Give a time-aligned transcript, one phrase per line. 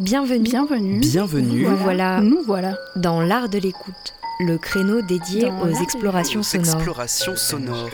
[0.00, 0.44] Bienvenue.
[0.44, 1.00] Bienvenue.
[1.00, 1.62] Bienvenue.
[1.66, 2.76] Nous voilà Nous voilà.
[2.96, 7.90] dans l'art de l'écoute, le créneau dédié Dans aux explorations sonores explorations sonores.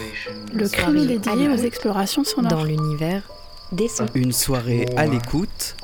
[0.53, 2.51] Le Soirée créneau à dédié aux explorations sonores.
[2.51, 3.23] dans l'univers
[3.73, 4.07] des sons.
[4.15, 5.77] Une soirée à l'écoute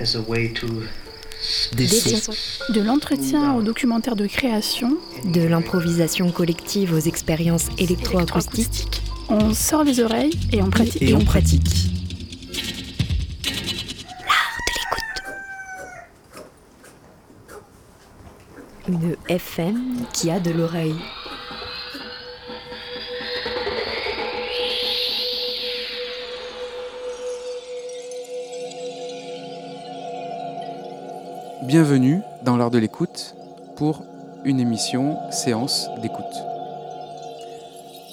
[0.00, 0.66] as a way to
[1.76, 2.32] des Des sons.
[2.32, 2.72] sons.
[2.72, 9.02] De l'entretien au documentaire de création, De l'improvisation collective aux expériences électroacoustiques.
[9.28, 11.02] on sort les oreilles et on pratique.
[11.02, 11.90] Et on pratique.
[19.28, 20.94] FM qui a de l'oreille.
[31.62, 33.34] Bienvenue dans l'art de l'écoute
[33.76, 34.02] pour
[34.46, 36.24] une émission séance d'écoute.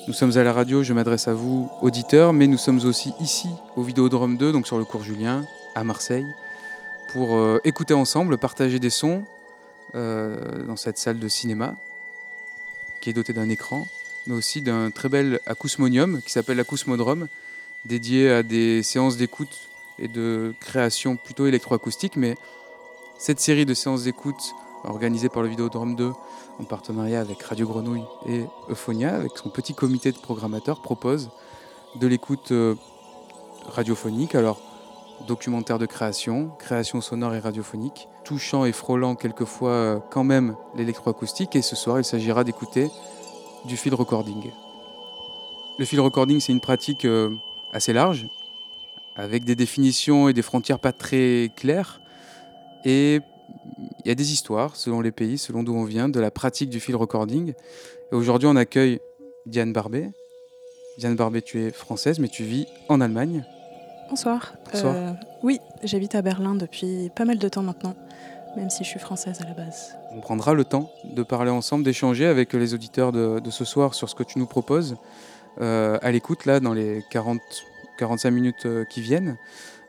[0.07, 3.47] Nous sommes à la radio, je m'adresse à vous auditeurs, mais nous sommes aussi ici
[3.77, 6.27] au Vidéodrome 2, donc sur le cours Julien, à Marseille,
[7.13, 9.23] pour euh, écouter ensemble, partager des sons
[9.95, 11.75] dans cette salle de cinéma
[12.99, 13.87] qui est dotée d'un écran,
[14.27, 17.27] mais aussi d'un très bel acousmonium qui s'appelle l'acousmodrome,
[17.85, 22.35] dédié à des séances d'écoute et de création plutôt électroacoustique, mais
[23.17, 26.11] cette série de séances d'écoute organisée par le Vidéodrome 2
[26.59, 31.29] en partenariat avec Radio Grenouille et Euphonia, avec son petit comité de programmateurs, propose
[31.95, 32.75] de l'écoute euh,
[33.67, 34.35] radiophonique.
[34.35, 34.59] Alors,
[35.27, 41.55] documentaire de création, création sonore et radiophonique, touchant et frôlant quelquefois euh, quand même l'électroacoustique.
[41.55, 42.89] Et ce soir, il s'agira d'écouter
[43.65, 44.51] du field recording.
[45.77, 47.29] Le field recording, c'est une pratique euh,
[47.73, 48.27] assez large,
[49.15, 51.99] avec des définitions et des frontières pas très claires.
[52.85, 53.19] Et
[54.03, 56.69] il y a des histoires, selon les pays, selon d'où on vient, de la pratique
[56.69, 57.53] du field recording.
[58.11, 58.99] Et aujourd'hui, on accueille
[59.45, 60.11] Diane Barbet.
[60.97, 63.45] Diane Barbet, tu es française, mais tu vis en Allemagne.
[64.09, 64.53] Bonsoir.
[64.71, 64.95] Bonsoir.
[64.95, 65.11] Euh,
[65.43, 67.95] oui, j'habite à Berlin depuis pas mal de temps maintenant,
[68.55, 69.95] même si je suis française à la base.
[70.11, 73.93] On prendra le temps de parler ensemble, d'échanger avec les auditeurs de, de ce soir
[73.93, 74.97] sur ce que tu nous proposes
[75.61, 77.41] euh, à l'écoute, là, dans les 40,
[77.97, 79.37] 45 minutes euh, qui viennent.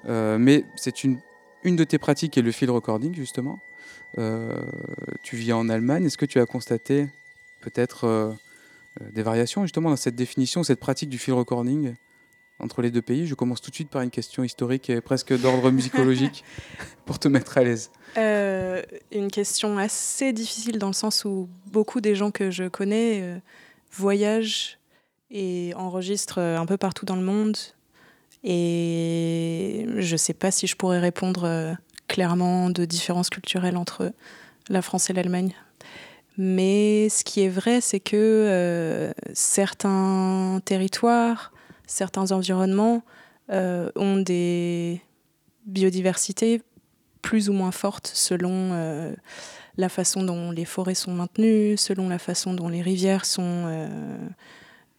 [0.08, 1.18] Euh, mais c'est une,
[1.64, 3.58] une de tes pratiques est le field recording, justement.
[5.22, 6.06] Tu vis en Allemagne.
[6.06, 7.06] Est-ce que tu as constaté
[7.60, 8.34] peut-être
[9.12, 11.94] des variations, justement, dans cette définition, cette pratique du field recording?
[12.58, 15.38] Entre les deux pays Je commence tout de suite par une question historique et presque
[15.38, 16.44] d'ordre musicologique
[17.04, 17.90] pour te mettre à l'aise.
[18.16, 23.20] Euh, une question assez difficile dans le sens où beaucoup des gens que je connais
[23.22, 23.38] euh,
[23.92, 24.78] voyagent
[25.30, 27.56] et enregistrent euh, un peu partout dans le monde.
[28.42, 31.74] Et je ne sais pas si je pourrais répondre euh,
[32.08, 34.12] clairement de différences culturelles entre
[34.68, 35.52] la France et l'Allemagne.
[36.38, 41.50] Mais ce qui est vrai, c'est que certains territoires,
[41.86, 43.02] certains environnements
[43.50, 45.00] euh, ont des
[45.66, 46.62] biodiversités
[47.22, 49.14] plus ou moins fortes selon euh,
[49.76, 53.88] la façon dont les forêts sont maintenues, selon la façon dont les rivières sont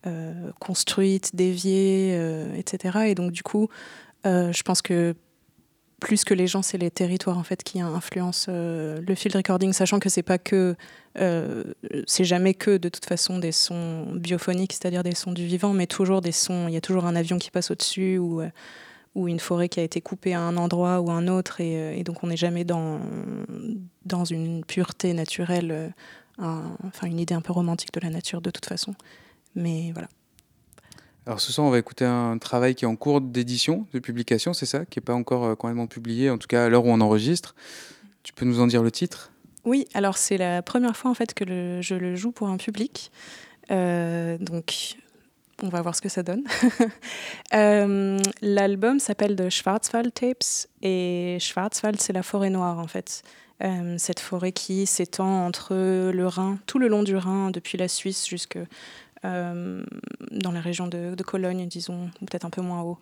[0.05, 2.17] euh, construites, déviées,
[2.57, 2.99] etc.
[3.07, 3.67] Et donc du coup,
[4.23, 5.15] je pense que
[5.99, 9.73] plus que les gens, c'est les territoires en fait qui influencent euh, le field recording,
[9.73, 10.75] sachant que c'est pas que,
[11.17, 11.63] euh,
[12.05, 15.87] c'est jamais que de toute façon des sons biophoniques, c'est-à-dire des sons du vivant, mais
[15.87, 16.67] toujours des sons.
[16.67, 18.49] Il y a toujours un avion qui passe au-dessus ou euh,
[19.15, 22.27] une forêt qui a été coupée à un endroit ou un autre, et, donc on
[22.27, 22.99] n'est jamais dans
[24.29, 25.91] une pureté naturelle,
[26.37, 28.93] enfin une idée un peu romantique de la nature de toute façon.
[29.55, 30.07] Mais voilà.
[31.27, 34.53] Alors ce soir, on va écouter un travail qui est en cours d'édition, de publication,
[34.53, 36.89] c'est ça, qui n'est pas encore euh, complètement publié, en tout cas à l'heure où
[36.89, 37.53] on enregistre.
[38.23, 39.29] Tu peux nous en dire le titre?
[39.65, 43.11] Oui, alors c'est la première fois en fait que je le joue pour un public.
[43.71, 44.95] Euh, donc
[45.61, 46.43] on va voir ce que ça donne.
[47.53, 53.23] Euh, L'album s'appelle The Schwarzwald Tapes et Schwarzwald c'est la forêt noire en fait.
[53.97, 55.73] Cette forêt qui s'étend entre
[56.11, 58.59] le Rhin, tout le long du Rhin, depuis la Suisse jusque
[59.23, 62.97] dans la région de, de Cologne, disons, ou peut-être un peu moins haut,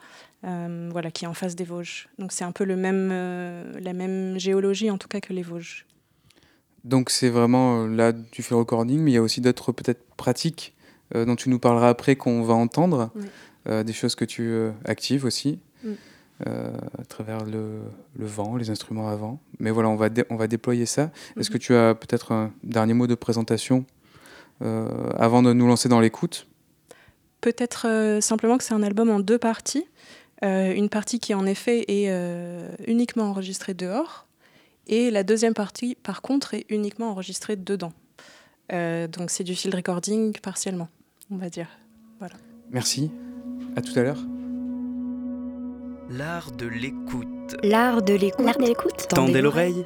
[0.46, 2.08] euh, voilà, qui est en face des Vosges.
[2.20, 5.42] Donc c'est un peu le même, euh, la même géologie en tout cas que les
[5.44, 5.86] Vosges.
[6.84, 10.04] Donc c'est vraiment euh, là du fil recording, mais il y a aussi d'autres peut-être
[10.18, 10.76] pratiques
[11.16, 13.26] euh, dont tu nous parleras après qu'on va entendre, Oui.
[13.70, 15.60] euh, des choses que tu euh, actives aussi.
[16.46, 17.80] Euh, à travers le,
[18.20, 19.40] le vent, les instruments à vent.
[19.60, 21.10] Mais voilà, on va, on va déployer ça.
[21.40, 23.95] Est-ce que tu as peut-être un dernier mot de présentation euh,
[24.62, 26.48] avant de nous lancer dans l'écoute
[27.46, 29.86] Peut-être euh, simplement que c'est un album en deux parties.
[30.44, 34.25] Euh, une partie qui en effet est euh, uniquement enregistrée dehors
[34.88, 37.94] et la deuxième partie par contre est uniquement enregistrée dedans.
[38.74, 40.90] Euh, donc c'est du field recording partiellement,
[41.31, 41.68] on va dire.
[42.72, 43.12] Merci.
[43.75, 44.18] À tout à l'heure.
[46.10, 47.56] L'art de l'écoute.
[47.62, 48.44] L'art de l'écoute.
[48.44, 49.86] L'art de l'écoute Tendez l'oreille.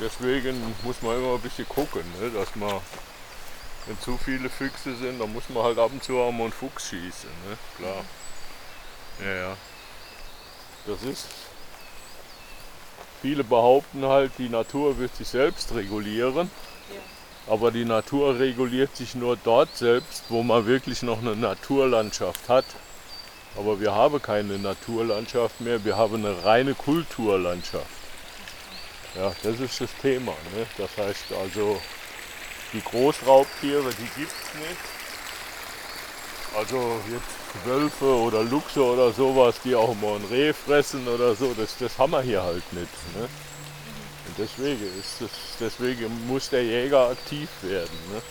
[0.00, 2.80] Deswegen muss man immer ein bisschen gucken, ne, dass man,
[3.86, 6.52] wenn zu viele Füchse sind, dann muss man halt ab und zu auch mal einen
[6.52, 8.04] Fuchs schießen, ne, klar.
[9.24, 9.56] Ja, ja.
[10.86, 11.26] Das ist,
[13.20, 16.50] viele behaupten halt, die Natur wird sich selbst regulieren.
[17.48, 22.66] Aber die Natur reguliert sich nur dort selbst, wo man wirklich noch eine Naturlandschaft hat.
[23.56, 27.97] Aber wir haben keine Naturlandschaft mehr, wir haben eine reine Kulturlandschaft.
[29.14, 30.32] Ja, das ist das Thema.
[30.54, 30.66] Ne?
[30.76, 31.80] Das heißt also,
[32.72, 34.98] die Großraubtiere, die gibt es nicht.
[36.56, 41.54] Also jetzt Wölfe oder Luchse oder sowas, die auch mal ein Reh fressen oder so,
[41.54, 42.92] das, das haben wir hier halt nicht.
[43.16, 43.28] Ne?
[44.26, 45.30] Und deswegen, ist das,
[45.60, 47.98] deswegen muss der Jäger aktiv werden.
[48.12, 48.22] Ne?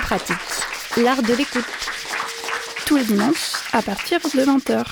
[0.00, 0.36] Pratique.
[0.96, 1.64] L'art de l'écoute.
[2.86, 4.84] Tous les dimanches à partir de 20h.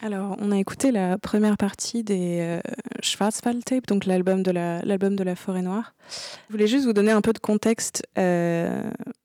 [0.00, 2.60] Alors, on a écouté la première partie des euh,
[3.02, 5.94] Schwarzwaldtape, donc l'album de, la, l'album de la forêt noire.
[6.48, 8.82] Je voulais juste vous donner un peu de contexte euh,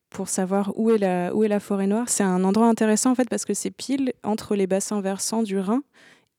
[0.10, 2.10] pour savoir où est, la, où est la forêt noire.
[2.10, 5.58] C'est un endroit intéressant en fait parce que c'est pile entre les bassins versants du
[5.58, 5.82] Rhin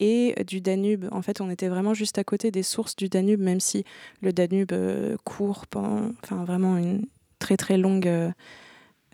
[0.00, 1.06] et du Danube.
[1.10, 3.84] En fait, on était vraiment juste à côté des sources du Danube, même si
[4.22, 7.06] le Danube euh, court pendant enfin, vraiment une
[7.38, 8.30] très très longue euh,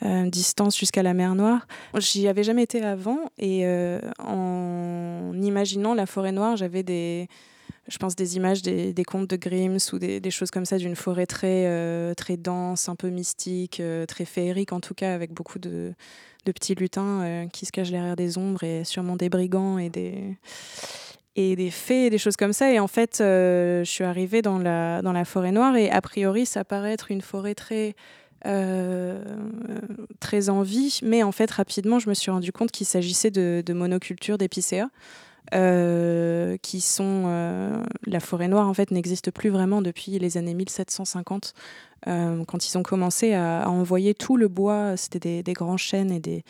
[0.02, 1.66] euh, distance jusqu'à la mer Noire.
[1.96, 7.28] J'y avais jamais été avant et euh, en imaginant la forêt noire, j'avais des,
[7.88, 11.26] je pense des images des, contes de Grimm ou des, choses comme ça d'une forêt
[11.26, 15.94] très très dense, un peu mystique, très féerique en tout cas, avec beaucoup de,
[16.44, 20.37] de petits lutins qui se cachent derrière des ombres et sûrement des brigands et des
[21.37, 22.70] et des fées, des choses comme ça.
[22.70, 26.01] Et en fait, euh, je suis arrivée dans la, dans la forêt noire et a
[26.01, 27.94] priori, ça paraît être une forêt très,
[28.47, 29.23] euh,
[30.20, 31.01] très en vie.
[31.03, 34.88] Mais en fait, rapidement, je me suis rendu compte qu'il s'agissait de, de monocultures d'épicéas.
[35.53, 41.53] euh, qui sont la forêt noire en fait n'existe plus vraiment depuis les années 1750
[42.07, 46.11] euh, quand ils ont commencé à, envoyer tout le bois c'était des, des grands chênes
[46.11, 46.44] et des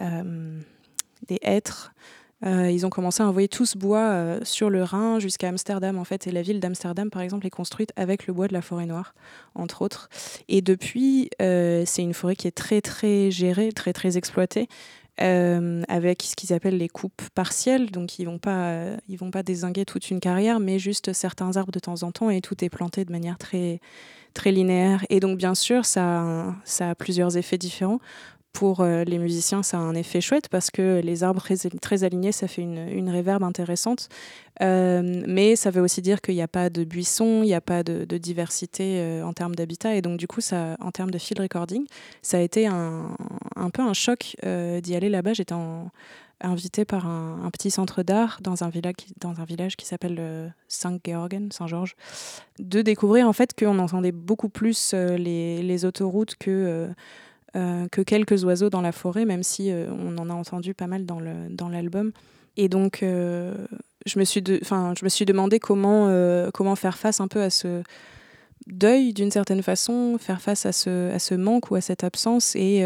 [0.00, 1.94] des hêtres
[2.44, 5.98] euh, ils ont commencé à envoyer tout ce bois euh, sur le Rhin jusqu'à Amsterdam
[5.98, 6.26] en fait.
[6.26, 9.14] Et la ville d'Amsterdam par exemple est construite avec le bois de la forêt noire
[9.54, 10.08] entre autres.
[10.48, 14.68] Et depuis euh, c'est une forêt qui est très très gérée très très exploitée
[15.18, 17.92] avec ce qu'ils appellent les coupes partielles.
[17.92, 21.78] Donc ils vont pas vont pas désinguer toute une carrière mais juste certains arbres de
[21.78, 23.80] temps en temps et tout est planté de manière très
[24.34, 25.04] très linéaire.
[25.10, 28.00] Et donc bien sûr ça ça a plusieurs effets différents
[28.52, 31.42] pour euh, les musiciens, ça a un effet chouette parce que les arbres
[31.80, 34.08] très, alignés, ça fait une, une réverbe intéressante.
[34.60, 37.62] Euh, mais ça veut aussi dire qu'il n'y a pas de buissons, il n'y a
[37.62, 39.94] pas de, diversité euh, en termes d'habitat.
[39.96, 41.86] Et donc, du coup, en termes de field recording,
[42.20, 43.16] ça a été un,
[43.72, 45.32] peu un choc d'y aller là-bas.
[45.32, 45.54] J'étais
[46.42, 51.96] invitée par un, petit centre d'art dans un village, qui- s'appelle Saint-Georgen, Saint-Georges,
[52.58, 56.92] de découvrir en fait qu'on entendait beaucoup plus les autoroutes que...
[57.56, 60.86] euh, que quelques oiseaux dans la forêt, même si euh, on en a entendu pas
[60.86, 62.12] mal dans le- dans l'album.
[62.56, 63.54] Et donc, euh,
[64.06, 66.08] je, me suis de- je me suis demandé comment,
[66.52, 67.82] comment faire face un peu à ce
[68.66, 72.54] deuil d'une certaine façon, faire face à ce, à ce manque ou à cette absence.
[72.56, 72.84] Et,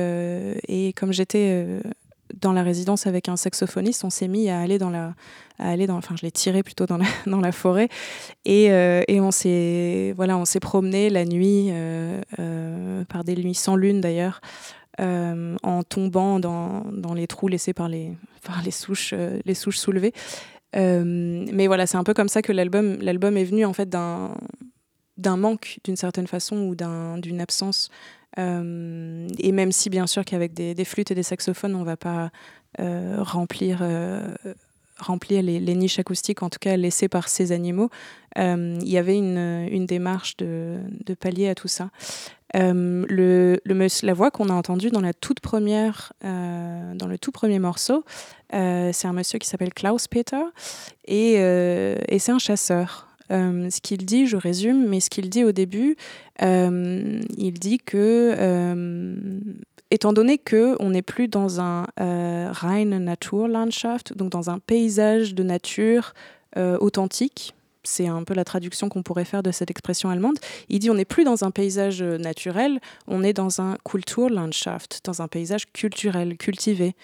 [0.69, 1.81] et comme j'étais
[2.35, 5.15] dans la résidence avec un saxophoniste, on s'est mis à aller dans la...
[5.59, 7.89] À aller dans, enfin, je l'ai tiré plutôt dans la, dans la forêt
[8.45, 13.35] et, euh, et on s'est voilà, on s'est promené la nuit euh, euh, par des
[13.37, 14.43] nuits sans lune d'ailleurs,
[14.99, 18.13] en tombant dans, dans les trous laissés par les,
[18.45, 20.13] par les souches, les souches soulevées.
[20.75, 24.35] Mais voilà, c'est un peu comme ça que l'album, l'album est venu en fait d'un,
[25.17, 27.91] d'un manque d'une certaine façon ou d'un, d'une absence.
[28.39, 32.31] Euh, et même si bien sûr qu'avec des, flûtes et des saxophones, on va pas
[32.81, 34.29] euh, remplir, euh,
[34.99, 37.91] remplir les, niches acoustiques, en tout cas laissées par ces animaux,
[38.37, 41.91] il y avait une, démarche de, de pallier à tout ça.
[42.53, 48.05] La voix qu'on a entendue dans la toute première, dans le tout premier morceau,
[48.51, 50.43] c'est un monsieur qui s'appelle Klaus Peter
[51.07, 53.06] et, et c'est un chasseur.
[53.31, 55.97] Euh, ce qu'il dit, je résume, mais ce qu'il dit au début,
[56.43, 59.17] euh, il dit que, euh,
[59.91, 65.35] étant donné que on n'est plus dans un euh, rein Naturlandschaft, donc dans un paysage
[65.35, 66.15] de nature
[66.81, 70.39] authentique, c'est un peu la traduction qu'on pourrait faire de cette expression allemande.
[70.71, 75.21] Il dit on n'est plus dans un paysage naturel, on est dans un Kulturlandschaft, dans
[75.21, 76.95] un paysage culturel, cultivé.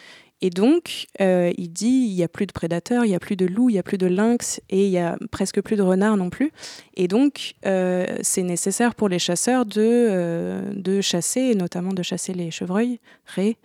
[0.43, 3.37] Et donc, euh, il dit il n'y a plus de prédateurs, il n'y a plus
[3.37, 5.83] de loups, il n'y a plus de lynx et il n'y a presque plus de
[5.83, 6.53] renards non plus.
[6.95, 12.03] Et donc, euh, c'est nécessaire pour les chasseurs de, euh, de chasser, et notamment de
[12.03, 13.57] chasser les chevreuils, ré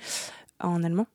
[0.59, 1.07] en allemand,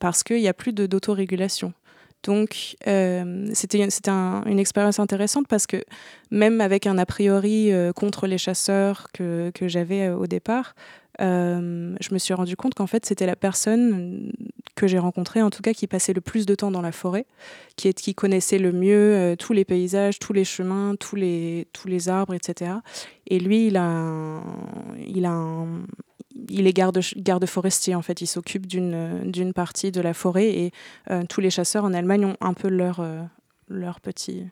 [0.00, 1.74] parce qu'il n'y a plus d'autorégulation.
[2.22, 5.82] Donc, euh, c'était c'était un- une expérience intéressante parce que
[6.30, 10.74] même avec un a priori euh, contre les chasseurs que, que j'avais euh, au départ,
[11.20, 14.32] euh, je me suis rendu compte qu'en fait, c'était la personne
[14.74, 17.26] que j'ai rencontrée, en tout cas, qui passait le plus de temps dans la forêt,
[17.76, 22.32] qui, connaissait le mieux tous les paysages, tous les chemins, tous les, tous les arbres,
[22.34, 22.72] etc.
[23.26, 24.40] Et lui, il a
[25.06, 25.84] il a un-
[26.48, 28.20] il est garde, garde forestier en fait.
[28.20, 30.72] Il s'occupe d'une partie de la forêt et
[31.10, 34.46] euh, tous les chasseurs en Allemagne ont un peu leur euh, petit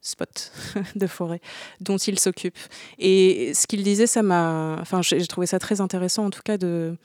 [0.00, 0.52] spot
[0.96, 1.40] de forêt
[1.80, 2.58] dont ils s'occupent.
[2.98, 6.58] Et ce qu'il disait, ça m'a, enfin, j'ai trouvé ça très intéressant en tout cas
[6.58, 6.96] de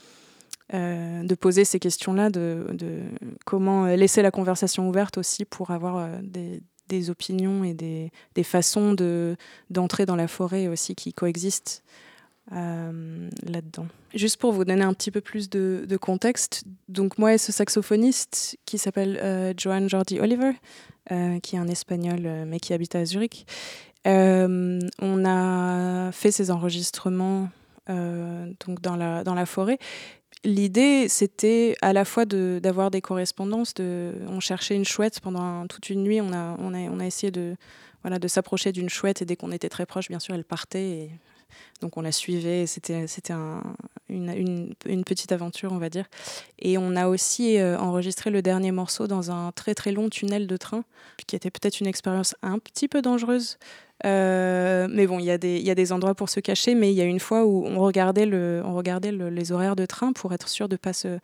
[0.73, 2.65] euh, poser ces questions-là, de,
[3.45, 9.35] comment laisser la conversation ouverte aussi pour avoir des, opinions et des, façons de
[9.69, 11.83] d'entrer dans la forêt aussi qui coexistent
[12.51, 13.87] euh, là-dedans.
[14.13, 18.57] Juste pour vous donner un petit peu plus de, contexte, donc moi et ce saxophoniste
[18.65, 20.53] qui s'appelle euh, Joan Jordi Oliver,
[21.11, 23.45] euh, qui est un espagnol euh, mais qui habite à Zurich,
[24.05, 27.49] on a fait ces enregistrements
[27.87, 29.77] donc dans la, forêt.
[30.43, 33.73] L'idée, c'était à la fois d'avoir des correspondances.
[33.79, 36.21] On cherchait une chouette pendant toute une nuit.
[36.21, 37.55] On a, essayé de,
[38.27, 41.09] s'approcher d'une chouette et dès qu'on était très proche, bien sûr, elle partait.
[41.81, 42.65] Donc on la suivait.
[42.67, 43.63] C'était un-
[44.09, 46.05] une, une- petite aventure, on va dire.
[46.59, 50.47] Et on a aussi euh, enregistré le dernier morceau dans un très très long tunnel
[50.47, 50.83] de train,
[51.27, 53.57] qui était peut-être une expérience un petit peu dangereuse.
[54.05, 56.91] Euh, mais bon, il y, a des- y a des endroits pour se cacher, mais
[56.91, 59.85] il y a une fois où on regardait, le, on regardait le- les horaires de
[59.85, 61.19] train pour être sûr de ne pas se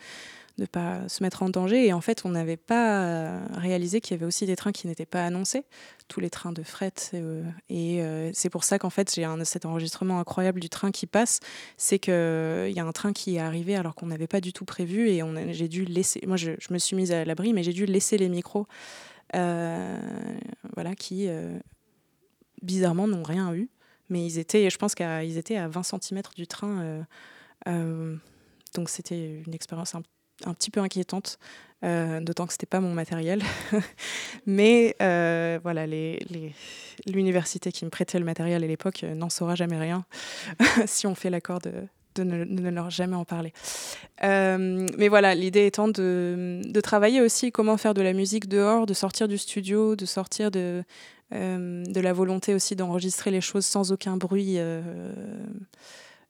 [0.58, 1.86] de pas se mettre en danger.
[1.86, 4.88] Et en fait, on n'avait pas euh, réalisé qu'il y avait aussi des trains qui
[4.88, 5.66] n'étaient pas annoncés,
[6.08, 6.94] tous les trains de fret.
[7.14, 11.08] euh, et euh, c'est pour ça qu'en fait, j'ai cet enregistrement incroyable du train qui
[11.08, 11.40] passe.
[11.78, 14.66] C'est qu'il y a un train qui est arrivé alors qu'on n'avait pas du tout
[14.66, 15.10] prévu.
[15.10, 16.22] Et j'ai dû laisser.
[16.26, 18.68] Moi, je, me suis mise à l'abri, mais j'ai dû laisser les micros.
[19.34, 21.28] voilà, qui
[22.62, 23.70] bizarrement n'ont rien eu.
[24.10, 27.06] Mais ils étaient, je pense qu'ils étaient à 20 cm du train.
[27.66, 30.04] donc c'était une expérience un,
[30.44, 31.40] un petit peu inquiétante,
[31.84, 33.42] euh, d'autant que c'était pas mon matériel.
[34.46, 35.86] Mais euh, voilà,
[37.06, 40.06] l'université qui me prêtait le matériel à l'époque euh, n'en saura jamais rien
[40.86, 43.54] si on fait l'accord de, ne, leur jamais en parler.
[44.22, 49.28] Mais voilà, l'idée étant de, travailler aussi comment faire de la musique dehors, de sortir
[49.28, 50.84] du studio, de sortir de
[51.32, 54.58] la volonté aussi d'enregistrer les choses sans aucun bruit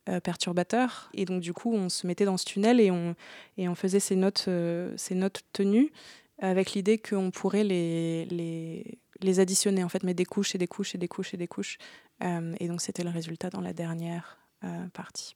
[0.10, 1.10] euh, euh, perturbateur.
[1.14, 3.16] Et donc du coup, on se mettait dans ce tunnel et on,
[3.58, 5.92] et on faisait ces notes, euh, ces notes tenues
[6.40, 10.68] avec l'idée qu'on pourrait les, les, les additionner, en fait, mettre des couches et des
[10.68, 11.78] couches et des couches et des couches.
[12.24, 15.36] Euh, et donc c'était le résultat dans la dernière euh, partie.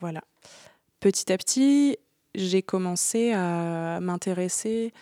[0.00, 0.22] Voilà.
[0.98, 1.96] Petit à petit,
[2.34, 4.92] j'ai commencé à m'intéresser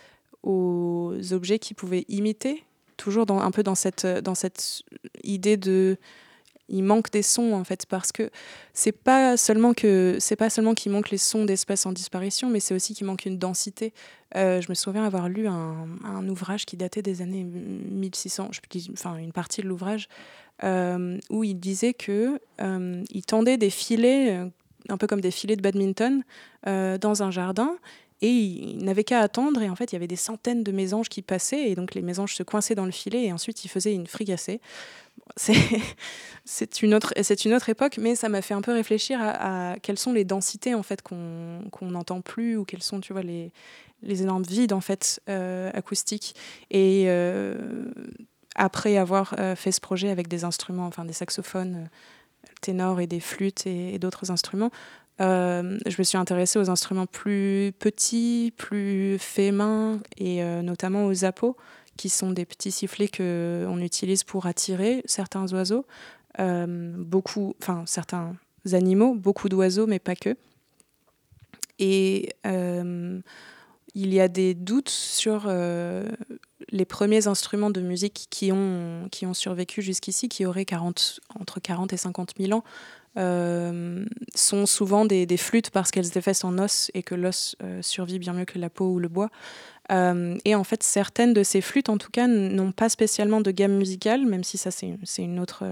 [0.43, 2.65] aux objets qui pouvaient imiter,
[2.97, 4.83] toujours un peu dans cette, dans cette
[5.25, 5.99] idée de
[6.69, 8.31] il manque des sons en fait parce que
[8.73, 12.61] c'est pas seulement que c'est pas seulement qu'il manque les sons d'espèces en disparition mais
[12.61, 13.93] c'est aussi qu'il manque une densité.
[14.37, 18.91] Euh, je me souviens avoir lu un, ouvrage qui datait des années 1600 je dis,
[18.93, 20.09] enfin une partie de l'ouvrage
[20.65, 24.39] euh, où il disait que euh, il tendait des filets
[24.91, 26.23] un peu comme des filets de badminton
[26.65, 27.77] dans un jardin
[28.21, 30.73] et il, il n'avait qu'à attendre et en fait il y avait des centaines de
[30.73, 33.69] mésanges qui passaient et donc les mésanges se coinçaient dans le filet et ensuite il
[33.69, 34.61] faisait une fricassée
[36.45, 37.13] c'est une autre
[37.45, 40.75] une autre époque mais ça m'a fait un peu réfléchir à, quelles sont les densités
[40.75, 43.53] en fait qu'on qu'on n'entend plus ou quels sont tu vois les
[44.03, 46.35] les énormes vides en fait euh, acoustiques.
[46.71, 47.85] Et euh,
[48.55, 51.89] après avoir euh, fait ce projet avec des instruments enfin des saxophones
[52.61, 54.71] ténors et des flûtes et d'autres instruments
[55.21, 61.07] euh, je me suis intéressée aux instruments plus petits plus faits main et euh, notamment
[61.07, 61.57] aux appos
[61.97, 65.85] qui sont des petits sifflets que on utilise pour attirer certains oiseaux,
[66.39, 68.37] euh, beaucoup, enfin certains
[68.73, 70.37] animaux, beaucoup d'oiseaux, mais pas que.
[71.81, 79.27] Et il y a des doutes sur les premiers instruments de musique qui ont, qui
[79.27, 82.65] ont survécu jusqu'ici, qui auraient 40, entre 40 et 50 000 ans.
[83.17, 87.83] Euh, sont souvent des, flûtes parce qu'elles étaient faites en os et que l'os euh,
[87.83, 89.31] survit bien mieux que la peau ou le bois.
[89.91, 93.51] Euh, et en fait, certaines de ces flûtes, en tout cas, n'ont pas spécialement de
[93.51, 95.65] gamme musicale, même si ça, c'est une autre,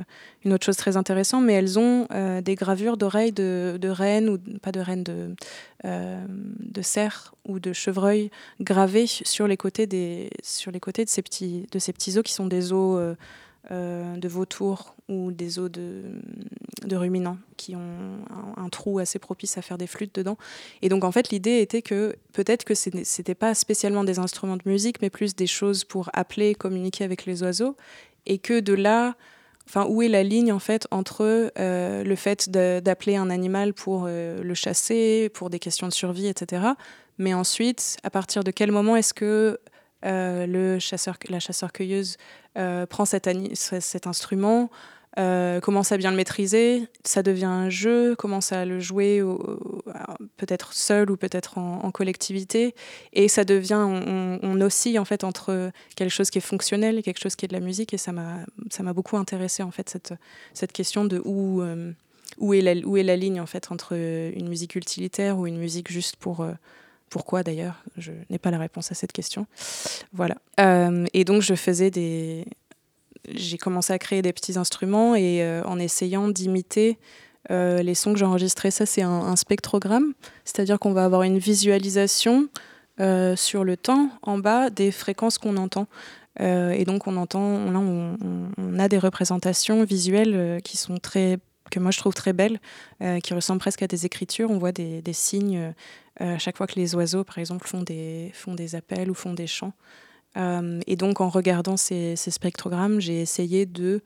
[0.44, 2.08] une autre chose très intéressante, mais elles ont
[2.42, 5.36] des gravures d'oreilles de, de rennes, ou pas de rennes, de,
[5.84, 11.20] de cerfs ou de chevreuils gravées sur les côtés, des, sur les côtés de, ces
[11.20, 13.16] petits, de ces petits os qui sont des os
[13.72, 16.04] euh, de vautours ou des os de,
[16.92, 18.24] ruminants qui ont
[18.56, 20.38] un, trou assez propice à faire des flûtes dedans.
[20.82, 24.56] Et donc en fait l'idée était que peut-être que ce n'était pas spécialement des instruments
[24.56, 27.76] de musique, mais plus des choses pour appeler, communiquer avec les oiseaux,
[28.26, 29.16] et que de là,
[29.66, 34.04] enfin où est la ligne en fait entre euh, le fait d'appeler un animal pour
[34.06, 36.62] euh, le chasser, pour des questions de survie, etc.
[37.18, 39.58] Mais ensuite, à partir de quel moment est-ce que
[40.02, 42.16] le chasseur, la chasseur-cueilleuse
[42.56, 43.26] euh, prend cet,
[44.06, 44.70] instrument,
[45.18, 49.22] euh, commence à bien le maîtriser, ça devient un jeu, commence à le jouer
[50.38, 52.74] peut-être seul ou peut-être en, collectivité,
[53.12, 53.74] et ça devient,
[54.42, 57.48] on, oscille en fait entre quelque chose qui est fonctionnel et quelque chose qui est
[57.48, 60.14] de la musique, et ça m'a beaucoup intéressé en fait cette
[60.54, 61.92] cette question de où euh,
[62.38, 65.58] où est la où est la ligne en fait entre une musique utilitaire ou une
[65.58, 66.52] musique juste pour euh,
[67.10, 69.46] pourquoi d'ailleurs Je n'ai pas la réponse à cette question.
[70.12, 70.36] Voilà.
[70.60, 72.44] Euh, et donc je faisais des.
[73.34, 76.98] J'ai commencé à créer des petits instruments et euh, en essayant d'imiter
[77.48, 80.14] les sons que j'ai enregistrés, ça c'est un, spectrogramme,
[80.44, 82.48] c'est-à-dire qu'on va avoir une visualisation
[83.36, 85.86] sur le temps en bas des fréquences qu'on entend.
[86.40, 91.38] et donc on entend, là on, a des représentations visuelles qui sont très
[91.70, 92.58] que moi je trouve très belles,
[93.22, 94.50] qui ressemblent presque à des écritures.
[94.50, 95.72] On voit des signes
[96.18, 99.34] à chaque fois que les oiseaux, par exemple, font des, font des appels ou font
[99.34, 99.74] des chants.
[100.36, 104.02] Euh, et donc, en regardant ces, spectrogrammes, j'ai essayé de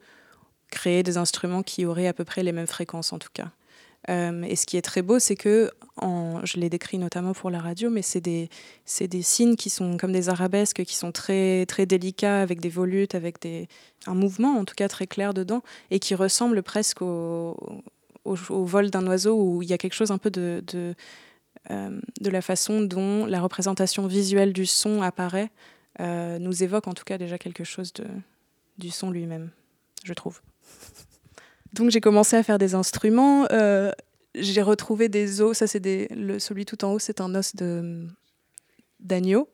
[0.69, 3.51] créer des instruments qui auraient à peu près les mêmes fréquences, en tout cas.
[4.09, 5.69] Euh, et ce qui est très beau, c'est que,
[6.43, 8.49] je l'ai décrit notamment pour la radio, mais c'est des,
[8.99, 13.13] des signes qui sont comme des arabesques, qui sont très, très délicats, avec des volutes,
[13.13, 13.67] avec des,
[14.07, 17.83] un mouvement en tout cas très clair dedans, et qui ressemblent presque au,
[18.25, 20.93] au, vol d'un oiseau, où il y a quelque chose un peu de, euh,
[21.69, 25.51] de la façon dont la représentation visuelle du son apparaît
[25.99, 28.05] euh, nous évoque en tout cas déjà quelque chose de,
[28.77, 29.49] du son lui-même,
[30.03, 30.41] je trouve.
[31.73, 33.45] Donc j'ai commencé à faire des instruments.
[33.51, 33.91] Euh,
[34.35, 35.57] j'ai retrouvé des os.
[35.57, 38.07] Ça, c'est le, celui tout en haut, c'est un os de
[38.99, 39.49] d'agneau.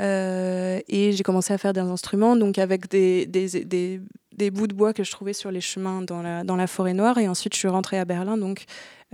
[0.00, 4.00] Euh, et j'ai commencé à faire des instruments, donc avec des, des, des,
[4.34, 6.94] des, bouts de bois que je trouvais sur les chemins dans la, dans la forêt
[6.94, 7.18] noire.
[7.18, 8.64] Et ensuite, je suis rentrée à Berlin, donc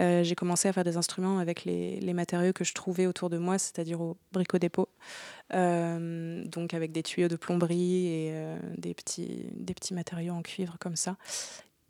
[0.00, 3.38] euh, j'ai commencé à faire des instruments avec les, matériaux que je trouvais autour de
[3.38, 4.88] moi, c'est-à-dire au bricot-dépôt.
[5.54, 8.34] Euh, donc avec des tuyaux de plomberie et
[8.76, 11.16] des, petits, des petits matériaux en cuivre comme ça.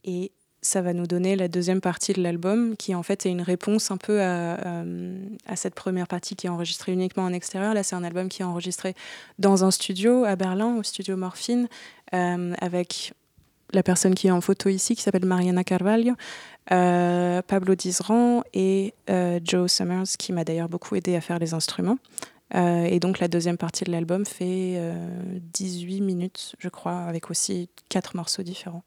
[0.05, 3.43] Et ça va nous donner la deuxième partie de l'album, qui en fait est une
[3.43, 4.85] réponse un peu à,
[5.55, 7.75] cette première partie qui est enregistrée uniquement en extérieur.
[7.75, 8.95] Là, c'est un album qui est enregistré
[9.39, 11.69] dans un studio à Berlin, au studio Morphine,
[12.15, 13.13] euh, avec
[13.73, 16.15] la personne qui est en photo ici, qui s'appelle Mariana Carvalho,
[16.73, 21.55] euh, Pablo Dizran et euh, Joe Summers, qui m'a d'ailleurs beaucoup aidé à faire les
[21.55, 21.99] instruments.
[22.55, 24.81] et donc la deuxième partie de l'album fait
[25.53, 28.85] 18 minutes, je crois, avec aussi quatre morceaux différents.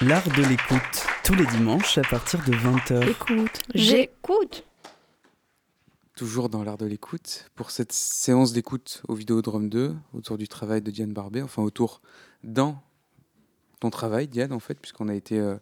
[0.00, 3.08] L'art de l'écoute, tous les dimanches à partir de 20h.
[3.10, 3.60] Écoute.
[3.74, 4.64] J'écoute.
[6.14, 10.82] Toujours dans l'art de l'écoute, pour cette séance d'écoute au Vidéodrome 2, autour du travail
[10.82, 12.00] de Diane Barbet, enfin autour
[12.44, 12.80] dans
[13.80, 15.56] ton travail, Diane, en fait, puisqu'on a été euh,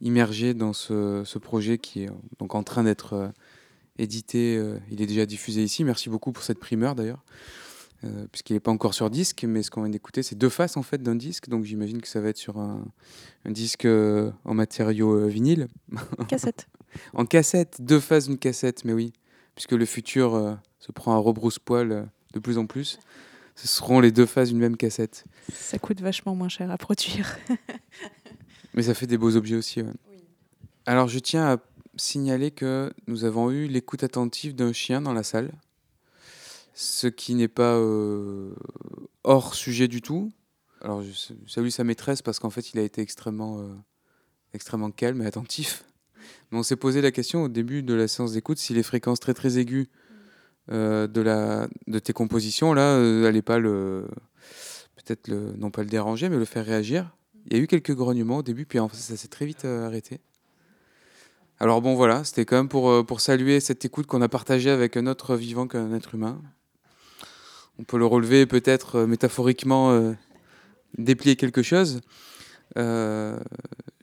[0.00, 3.28] immergé dans ce, ce projet qui est euh, donc en train d'être euh,
[3.96, 4.56] édité.
[4.56, 5.84] euh, il est déjà diffusé ici.
[5.84, 7.22] Merci beaucoup pour cette primeur d'ailleurs,
[8.04, 10.76] euh, puisqu'il n'est pas encore sur disque, mais ce qu'on vient d'écouter, c'est deux faces
[10.76, 11.48] en fait d'un disque.
[11.48, 12.84] Donc j'imagine que ça va être sur un,
[13.44, 15.68] un disque euh, en matériau euh, vinyle,
[16.28, 16.68] Cassette.
[17.14, 19.12] en cassette, deux faces d'une cassette, mais oui,
[19.54, 22.98] puisque le futur euh, se prend à rebrousse-poil de plus en plus.
[23.56, 25.24] Ce seront les deux faces d'une même cassette.
[25.52, 27.36] Ça coûte vachement moins cher à produire.
[28.74, 29.82] Mais ça fait des beaux objets aussi.
[29.82, 29.92] ouais.
[30.86, 31.56] Alors je tiens à
[31.96, 35.50] signaler que nous avons eu l'écoute attentive d'un chien dans la salle,
[36.78, 38.54] ce qui n'est pas euh,
[39.24, 40.30] hors sujet du tout.
[40.80, 41.10] Alors je
[41.48, 43.74] salue sa maîtresse parce qu'en fait il a été extrêmement, euh,
[44.54, 45.84] extrêmement calme et attentif.
[46.52, 49.18] Mais on s'est posé la question au début de la séance d'écoute si les fréquences
[49.18, 49.88] très très aiguës
[50.70, 54.06] euh, de, la, de tes compositions là n'allaient pas le
[54.94, 57.12] peut-être non pas le déranger mais le faire réagir.
[57.46, 60.20] Il y a eu quelques grognements au début, puis en ça s'est très vite arrêté.
[61.58, 64.96] Alors bon, voilà, c'était quand même pour, pour saluer cette écoute qu'on a partagée avec
[64.96, 66.40] un autre vivant qu'un être humain.
[67.78, 70.12] On peut le relever peut-être euh, métaphoriquement, euh,
[70.96, 72.00] déplier quelque chose.
[72.76, 73.38] Euh,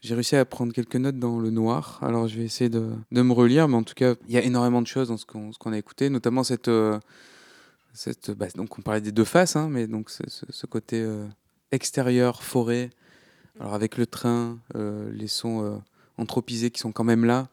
[0.01, 3.21] J'ai réussi à prendre quelques notes dans le noir, alors je vais essayer de, de
[3.21, 5.73] me relire, mais en tout cas, il y a énormément de choses dans ce qu'on
[5.73, 6.71] a écouté, notamment cette...
[7.93, 11.05] cette bah, donc on parlait des deux faces, hein, mais donc ce, côté
[11.71, 12.89] extérieur, forêt,
[13.59, 15.81] alors avec le train, les sons
[16.17, 17.49] anthropisés qui sont quand même là,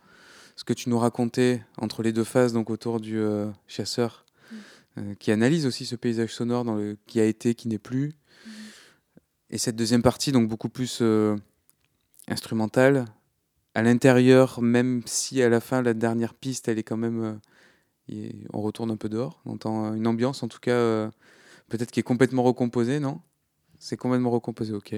[0.57, 3.23] ce que tu nous racontais entre les deux phases, donc autour du
[3.66, 4.25] chasseur,
[4.99, 8.12] euh, qui analyse aussi ce paysage sonore dans le qui a été, qui n'est plus,
[9.51, 11.36] et cette deuxième partie, donc beaucoup plus euh,
[12.28, 13.05] instrumentale,
[13.74, 17.40] à l'intérieur, même si à la fin la dernière piste, elle est quand même,
[18.11, 21.11] euh, on retourne un peu dehors, on entend une ambiance en tout cas,
[21.68, 23.20] peut-être qui est complètement recomposée, non?
[23.78, 24.95] C'est complètement recomposé, ok.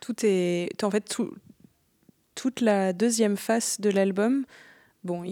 [0.00, 0.84] Tout est.
[0.84, 1.34] En fait, tout,
[2.34, 4.44] toute la deuxième face de l'album.
[5.02, 5.22] Bon,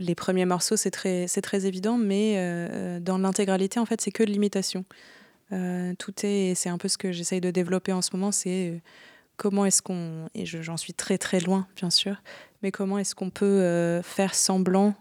[0.00, 4.24] les premiers morceaux, c'est très, très évident, mais euh, dans l'intégralité, en fait, c'est que
[4.24, 4.84] de l'imitation.
[5.52, 6.54] Euh, tout est.
[6.56, 8.78] C'est un peu ce que j'essaye de développer en ce moment, c'est euh,
[9.36, 10.28] comment est-ce qu'on.
[10.34, 12.16] Et je- j'en suis très, très loin, bien sûr,
[12.62, 14.94] mais comment est-ce qu'on peut euh, faire semblant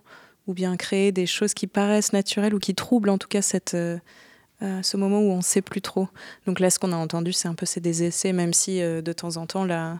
[0.45, 3.73] ou bien créer des choses qui paraissent naturelles ou qui troublent en tout cas cette.
[3.73, 3.97] euh,
[4.61, 6.07] euh, ce moment où on ne sait plus trop.
[6.45, 9.01] Donc là, ce qu'on a entendu, c'est un peu c'est des essais, même si euh,
[9.01, 9.99] de temps en temps, la,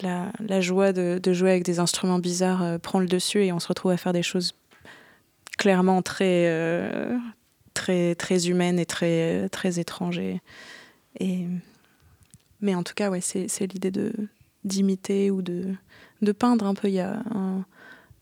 [0.00, 3.52] la, la joie de, de jouer avec des instruments bizarres euh, prend le dessus et
[3.52, 4.54] on se retrouve à faire des choses
[5.58, 7.16] clairement très, euh,
[7.74, 10.18] très, très humaines et très, très étranges.
[10.18, 10.40] Et,
[11.20, 11.46] et-
[12.60, 13.92] Mais en tout cas, ouais, c'est l'idée
[14.64, 15.74] d'imiter ou de,
[16.22, 16.88] de peindre un peu.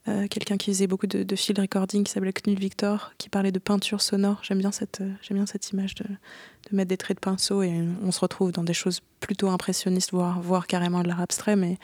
[0.09, 3.53] Euh, quelqu'un qui faisait beaucoup de, de field recording qui s'appelait Knut Victor, qui parlait
[3.53, 4.41] de peinture sonore.
[4.43, 7.63] J'aime bien cette, euh, j'aime bien cette image de, de mettre des traits de pinceau
[7.63, 7.73] et
[8.03, 11.55] on se retrouve dans des choses plutôt impressionnistes, voire, voire carrément de l'art abstrait.
[11.57, 11.79] Mais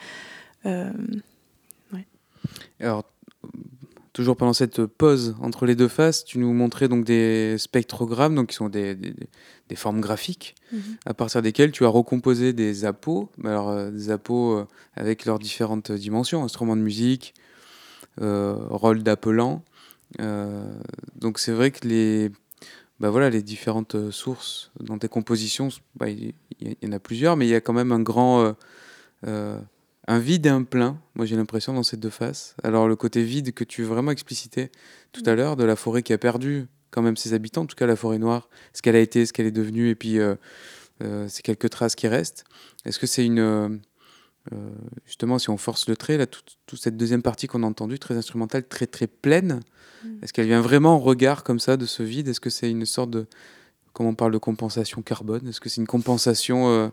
[0.65, 0.91] euh,
[2.79, 3.03] Alors,
[4.13, 8.49] toujours pendant cette pause entre les deux faces, tu nous montrais donc des spectrogrammes, donc
[8.49, 9.13] qui sont des, des-
[9.69, 10.55] des formes graphiques,
[11.05, 12.85] à partir desquelles tu as recomposé des
[13.37, 14.65] mais alors des appos euh,
[14.95, 17.35] avec leurs différentes dimensions, instruments de musique,
[18.17, 19.63] rôle d'appelant.
[20.19, 20.63] Euh,
[21.15, 22.31] donc c'est vrai que les,
[22.99, 27.37] bah voilà, les différentes euh, sources dans tes compositions, bah, il y, en a plusieurs,
[27.37, 28.41] mais il y a quand même un grand...
[28.41, 28.53] euh,
[29.27, 29.59] euh,
[30.07, 32.55] un vide et un plein, moi j'ai l'impression dans ces deux faces.
[32.63, 34.71] Alors le côté vide que tu vraiment expliciter
[35.11, 37.75] tout à l'heure, de la forêt qui a perdu quand même ses habitants, en tout
[37.75, 40.33] cas la forêt noire, ce qu'elle a été, ce qu'elle est devenue, et puis euh,
[41.03, 42.43] euh, ces quelques traces qui restent.
[42.85, 43.79] Est-ce que c'est une...
[44.53, 44.69] euh,
[45.05, 47.99] justement, si on force le trait, là, toute, toute cette deuxième partie qu'on a entendue,
[47.99, 49.61] très instrumentale, très très pleine,
[50.21, 52.27] est-ce qu'elle vient vraiment en regard comme ça de ce vide?
[52.27, 53.27] Est-ce que c'est une sorte de...
[53.93, 56.89] Comme on parle de compensation carbone, est-ce que c'est une compensation euh,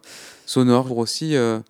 [0.47, 1.37] sonore pour aussi...
[1.37, 1.61] euh,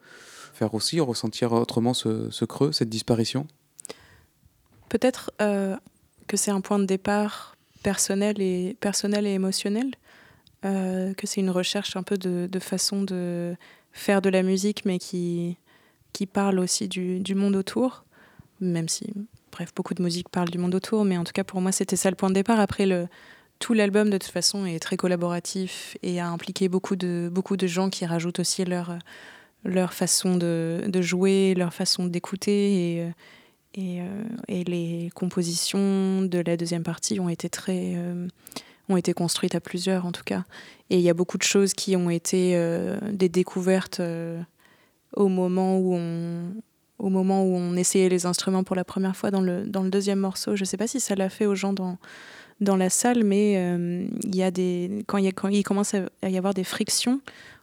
[0.54, 3.46] faire aussi ressentir autrement ce, ce creux, cette disparition?
[4.88, 9.90] Peut-être que c'est un point de départ personnel et, personnel et émotionnel,
[10.62, 13.54] que c'est une recherche un peu de, de façon de
[13.92, 15.58] faire de la musique, mais qui,
[16.16, 18.06] qui parle aussi du, monde autour,
[18.62, 19.12] même si,
[19.52, 21.96] bref, beaucoup de musique parle du monde autour, mais en tout cas pour moi c'était
[21.96, 22.58] ça le point de départ.
[22.58, 23.06] Après, le,
[23.58, 27.66] tout l'album de toute façon est très collaboratif et a impliqué beaucoup de, beaucoup de
[27.66, 28.96] gens qui rajoutent aussi leur,
[29.62, 33.10] leur façon de, jouer, leur façon d'écouter et, euh,
[33.76, 38.26] euh, et les compositions de la deuxième partie ont été très euh,
[38.88, 40.44] ont été construites à plusieurs en tout cas
[40.88, 42.58] et il y a beaucoup de choses qui ont été
[43.12, 44.00] des découvertes
[45.14, 46.52] au moment où on
[46.98, 49.90] au moment où on essayait les instruments pour la première fois dans le, dans le
[49.90, 50.56] deuxième morceau.
[50.56, 51.98] Je ne sais pas si ça l'a fait aux gens dans,
[52.60, 55.94] dans la salle, mais euh, y a des, quand, il y a, quand il commence
[55.94, 57.20] à y avoir des frictions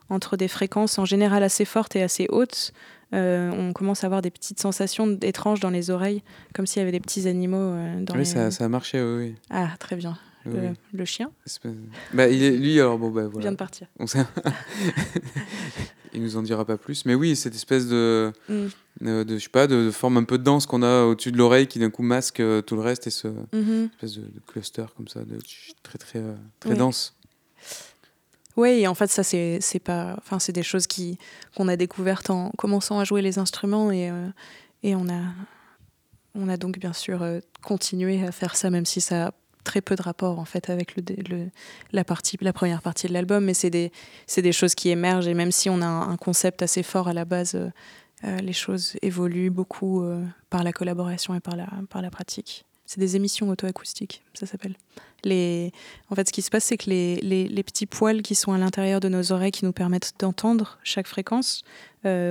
[0.10, 2.74] entre des fréquences en général assez fortes et assez hautes,
[3.16, 6.22] euh, on commence à avoir des petites sensations étranges dans les oreilles,
[6.54, 8.26] comme s'il y avait des petits animaux euh, dans Oui, les...
[8.26, 9.30] ça, ça a marché, oui.
[9.30, 9.36] oui.
[9.50, 10.16] Ah, très bien.
[10.46, 10.60] Oui,
[10.94, 11.32] Le, chien
[12.14, 13.52] Bah, il est, lui, alors bon, bah vient voilà.
[13.52, 13.88] de partir.
[14.00, 14.26] On sait-
[16.14, 17.06] il nous en dira pas plus.
[17.06, 18.66] Mais oui, cette espèce de, Mm.
[19.08, 21.32] euh, de je sais pas, de, de forme un peu de danse qu'on a au-dessus
[21.32, 23.90] de l'oreille qui d'un coup masque euh, tout le reste et ce Mhm.
[23.94, 25.38] espèce de, cluster comme ça, de
[25.82, 26.78] très très euh, très Oui.
[26.78, 27.16] dense.
[28.56, 30.14] Oui, et en fait, ça, c'est pas.
[30.20, 31.18] Enfin, c'est des choses qui
[31.56, 34.28] qu'on a découvertes en commençant à jouer les instruments et, euh,
[34.84, 35.22] et on, a,
[36.36, 39.32] on a donc bien sûr euh, continué à faire ça, même si ça a
[39.64, 40.96] très peu de rapport en fait avec
[41.92, 43.92] la, partie, la première partie de l'album, mais c'est des,
[44.36, 47.26] des choses qui émergent et même si on a un, concept assez fort à la
[47.26, 47.70] base, euh,
[48.26, 52.66] euh, les choses évoluent beaucoup euh, par la collaboration et par la, par la pratique.
[52.86, 54.76] C'est des émissions auto-acoustiques, ça s'appelle.
[55.26, 58.52] En fait, ce qui se passe, c'est que les, les- les petits poils qui sont
[58.52, 61.64] à l'intérieur de nos oreilles, qui nous permettent d'entendre chaque fréquence,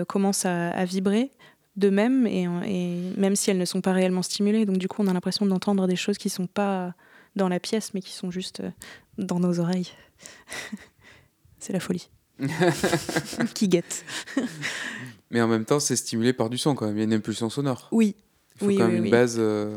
[0.09, 1.31] commencent à, à vibrer
[1.77, 4.67] d'eux-mêmes, et, et même si elles ne sont pas réellement stimulées.
[4.67, 6.93] Donc, du coup, on a l'impression d'entendre des choses qui ne sont pas
[7.37, 8.71] dans la pièce, mais qui sont juste euh,
[9.19, 9.89] dans nos oreilles.
[11.59, 12.09] c'est la folie.
[13.55, 14.05] qui guette.
[15.31, 16.97] Mais en même temps, c'est stimulé par du son quand même.
[16.97, 17.89] Il y a une impulsion sonore.
[17.93, 18.17] Oui,
[18.57, 19.11] Il faut Oui, quand oui, même une oui.
[19.11, 19.77] base euh,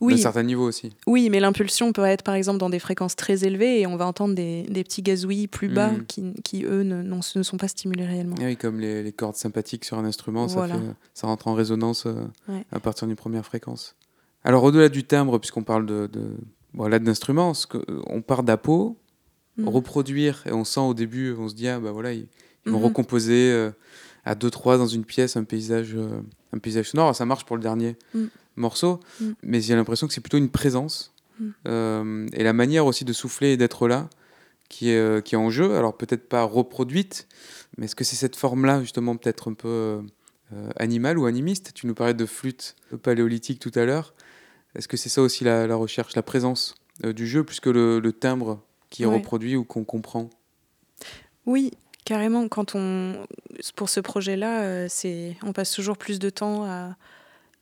[0.00, 0.92] d'un certain niveau aussi.
[1.06, 4.06] oui, mais l'impulsion peut être par exemple dans des fréquences très élevées et on va
[4.06, 6.06] entendre des, des petits gazouillis plus bas Mhm.
[6.06, 8.36] qui, qui, eux, ne, non- ne sont pas stimulés réellement.
[8.40, 10.74] Ah oui, comme les, les cordes sympathiques sur un instrument, Voilà.
[10.74, 12.14] ça, fait- ça rentre en résonance euh,
[12.48, 12.64] Ouais.
[12.72, 13.94] à partir d'une première fréquence.
[14.44, 16.36] Alors au-delà du timbre, puisqu'on parle de, de
[16.76, 18.96] voilà d'instruments, ce que- on part d'Apo,
[19.56, 19.68] Mhm.
[19.68, 22.28] reproduire, et on sent au début, on se dit ah bah voilà, ils,
[22.66, 22.84] ils vont Mhm.
[22.84, 23.70] recomposer euh,
[24.24, 26.20] à deux trois dans une pièce un paysage, euh,
[26.52, 27.14] un paysage sonore.
[27.16, 28.28] Ça marche pour le dernier Mhm.
[28.56, 29.34] morceau, Mhm.
[29.42, 31.12] mais j'ai l'impression que c'est plutôt une présence
[31.66, 34.08] euh, et la manière aussi de souffler et d'être là
[34.70, 35.74] qui est, euh, qui est en jeu.
[35.76, 37.28] Alors peut-être pas reproduite,
[37.76, 40.00] mais est-ce que c'est cette forme-là justement peut-être un peu euh,
[40.54, 41.72] euh, animale ou animiste?
[41.74, 44.14] Tu nous parlais de flûte paléolithique tout à l'heure.
[44.76, 46.74] Est-ce que c'est ça aussi la, la recherche, la présence
[47.04, 48.60] euh, du jeu, plus que le, le timbre
[48.90, 49.14] qui est Ouais.
[49.14, 50.28] reproduit ou qu'on comprend?
[51.46, 51.72] Oui,
[52.04, 52.46] carrément.
[52.48, 53.26] Quand on,
[53.74, 56.96] pour ce projet-là, euh, c'est, on passe toujours plus de temps à,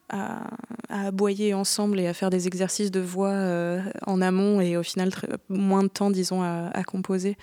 [0.09, 0.51] à,
[0.89, 4.83] à aboyer ensemble et à faire des exercices de voix euh, en amont et au
[4.83, 7.37] final très- moins de temps, disons, à, à composer.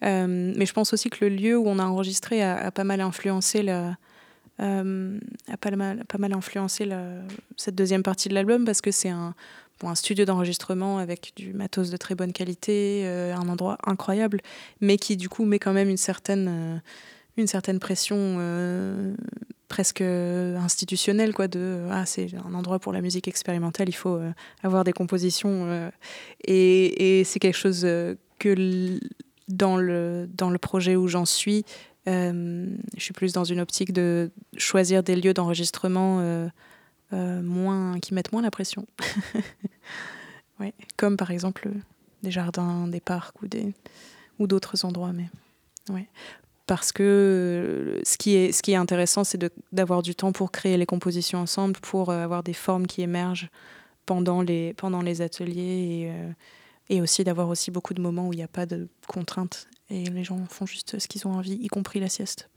[0.00, 3.00] Mais je pense aussi que le lieu où on a enregistré a, a pas mal
[3.00, 3.96] influencé la,
[4.60, 5.18] euh,
[5.50, 7.22] a pas mal, mal influencé la-
[7.56, 9.34] cette deuxième partie de l'album parce que c'est un,
[9.84, 14.40] un studio d'enregistrement avec du matos de très bonne qualité, euh, un endroit incroyable,
[14.80, 16.76] mais qui du coup met quand même une certaine, euh,
[17.36, 18.38] une certaine pression
[19.68, 24.18] presque institutionnelle quoi de ah c'est un endroit pour la musique expérimentale il faut
[24.62, 25.90] avoir des compositions
[26.42, 27.86] et, et c'est quelque chose
[28.38, 28.98] que
[29.48, 31.64] dans le dans le projet où j'en suis
[32.10, 36.48] je suis plus dans une optique de choisir des lieux d'enregistrement euh,
[37.12, 38.86] euh, moins qui mettent moins la pression.
[40.60, 41.70] Ouais comme par exemple
[42.24, 43.74] des jardins des parcs ou des
[44.40, 45.30] ou d'autres endroits mais
[45.94, 46.08] ouais.
[46.68, 49.42] Parce que euh, ce qui est, ce qui est intéressant, c'est
[49.72, 53.48] d'avoir du temps pour créer les compositions ensemble, pour euh, avoir des formes qui émergent
[54.04, 56.30] pendant les, pendant les ateliers et, euh,
[56.90, 60.04] et aussi d'avoir aussi beaucoup de moments où il n'y a pas de contraintes et
[60.04, 62.48] les gens font juste ce qu'ils ont envie, y compris la sieste.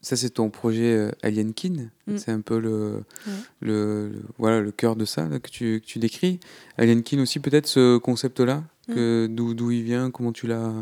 [0.00, 1.90] Ça, c'est ton projet euh, Alien Kin.
[2.06, 2.18] Mm.
[2.18, 3.32] C'est un peu le, Ouais.
[3.60, 6.38] le, le- voilà, le cœur de ça là, que, tu, que tu décris.
[6.76, 10.72] Alien Kin aussi, peut-être ce concept-là, que d'où d'où il vient, comment tu l'as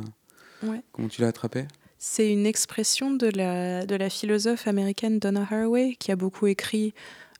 [0.62, 0.68] Mm.
[0.70, 0.80] Ouais.
[0.92, 1.66] comment tu l'as attrapé?
[1.98, 6.92] C'est une expression de la, de la philosophe américaine Donna Haraway qui a beaucoup écrit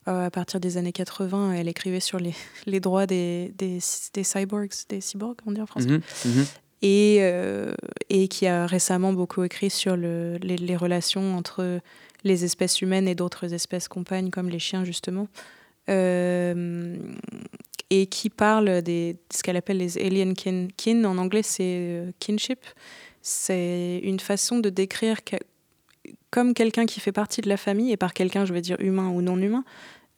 [0.07, 1.53] à partir des années 80.
[1.53, 2.33] Elle écrivait sur les,
[2.65, 3.79] les droits des, des,
[4.13, 5.87] des cyborgs, des cyborgs, on dit en français.
[5.89, 6.45] Mhm, mhm.
[6.81, 7.73] et, euh,
[8.09, 11.79] et qui a récemment beaucoup écrit sur le- les, les relations entre
[12.23, 15.27] les espèces humaines et d'autres espèces compagnes, comme les chiens, justement.
[15.89, 16.95] Euh,
[17.89, 20.67] et qui parle des, de ce qu'elle appelle les alien kin.
[20.75, 22.59] Kin, en anglais, c'est euh, kinship.
[23.21, 25.37] C'est une façon de décrire que-
[26.29, 29.07] comme quelqu'un qui fait partie de la famille, et par quelqu'un, je veux dire humain
[29.09, 29.63] ou non humain,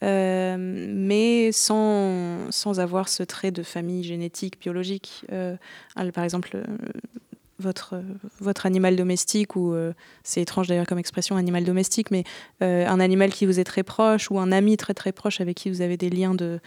[0.04, 5.26] euh, mais sans, sans avoir ce trait de famille génétique, biologique.
[5.32, 5.56] Euh,
[6.14, 6.64] par exemple, euh,
[7.60, 8.02] votre,
[8.40, 9.76] votre animal domestique, ou
[10.24, 12.24] c'est étrange d'ailleurs comme expression, animal domestique, mais
[12.62, 15.70] un animal qui vous est très proche, ou un ami très très proche avec qui
[15.70, 16.62] vous avez des liens de,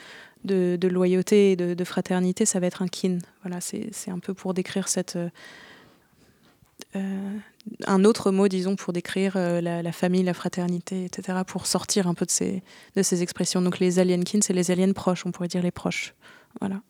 [0.44, 3.16] de, loyauté et de, fraternité, ça va être un kin.
[3.42, 5.16] Voilà, c'est un peu pour décrire cette,
[7.86, 12.14] un autre mot, disons, pour décrire la, la, famille, la fraternité, etc., pour sortir un
[12.14, 12.62] peu de ces,
[12.96, 13.62] de ces expressions.
[13.62, 16.14] Donc les alienkin, c'est les aliens proches, on pourrait dire les proches.
[16.60, 16.80] Voilà.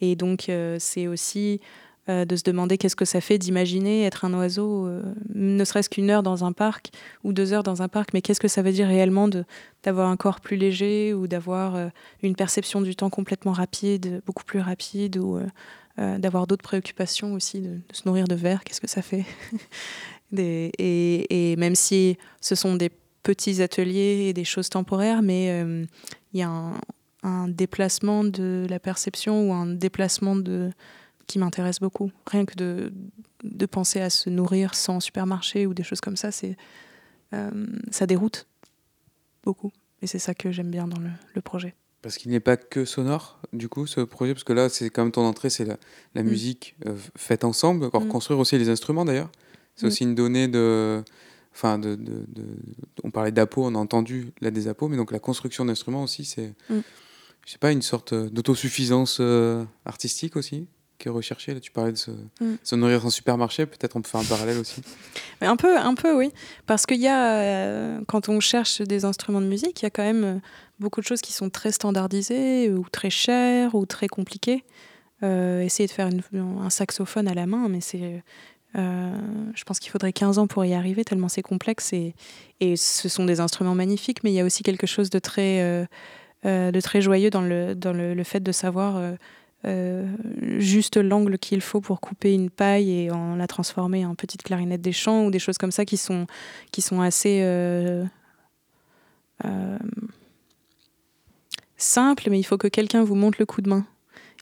[0.00, 1.60] Et donc c'est aussi
[2.10, 5.02] euh, de se demander qu'est-ce que ça fait d'imaginer être un oiseau, euh,
[5.34, 6.90] ne serait-ce qu'une heure dans un parc
[7.24, 9.28] ou deux heures dans un parc, mais qu'est-ce que ça veut dire réellement
[9.84, 11.88] d'avoir un corps plus léger ou d'avoir euh,
[12.22, 15.40] une perception du temps complètement rapide, beaucoup plus rapide, ou
[16.18, 19.26] d'avoir d'autres préoccupations aussi, de, se nourrir de verre, qu'est-ce que ça fait
[20.38, 22.90] et, même si ce sont des
[23.22, 25.62] petits ateliers et des choses temporaires, mais
[26.32, 26.72] il y a
[27.22, 30.70] un, déplacement de la perception ou un déplacement de
[31.26, 32.10] qui m'intéresse beaucoup.
[32.26, 32.92] Rien que de,
[33.44, 36.56] de penser à se nourrir sans supermarché ou des choses comme ça, c'est
[37.34, 38.46] euh, ça déroute
[39.44, 39.72] beaucoup.
[40.02, 41.00] Et c'est ça que j'aime bien dans
[41.34, 41.74] le projet.
[42.02, 45.02] Parce qu'il n'est pas que sonore, du coup, ce projet, parce que là, c'est quand
[45.02, 45.76] même ton entrée, c'est la,
[46.14, 46.26] la mm.
[46.26, 48.08] musique euh, faite ensemble, encore mm.
[48.08, 49.30] construire aussi les instruments d'ailleurs.
[49.76, 49.88] C'est mm.
[49.88, 51.02] aussi une donnée de.
[51.52, 52.44] Enfin, de, de, de
[53.02, 56.24] on parlait d'apo, on a entendu la des apos, mais donc la construction d'instruments aussi,
[56.24, 56.54] c'est.
[56.70, 60.66] Je sais pas, une sorte d'autosuffisance euh, artistique aussi
[61.00, 61.54] qui est recherché.
[61.54, 61.98] Là, tu parlais de
[62.40, 62.56] mm.
[62.62, 64.82] se, nourrir en supermarché, peut-être on peut faire un parallèle aussi.
[65.40, 66.30] Mais un peu, un peu, oui.
[66.66, 69.90] Parce qu'il y a, euh, quand on cherche des instruments de musique, il y a
[69.90, 70.38] quand même euh,
[70.78, 74.64] beaucoup de choses qui sont très standardisées, ou très chères, ou très compliquées.
[75.22, 78.22] Euh, essayer de faire un saxophone à la main, mais c'est.
[78.74, 81.92] je pense qu'il faudrait 15 ans pour y arriver, tellement c'est complexe.
[81.92, 82.14] Et,
[82.60, 85.86] et, ce sont des instruments magnifiques, mais il y a aussi quelque chose de très,
[86.44, 88.98] de très joyeux dans le, dans le, le fait de savoir
[89.62, 94.80] juste l'angle qu'il faut pour couper une paille et en la transformer en petite clarinette
[94.80, 96.26] des champs ou des choses comme ça qui sont,
[96.72, 98.04] qui sont assez euh,
[99.44, 99.78] euh,
[101.76, 103.86] simples, mais il faut que quelqu'un vous montre le coup de main.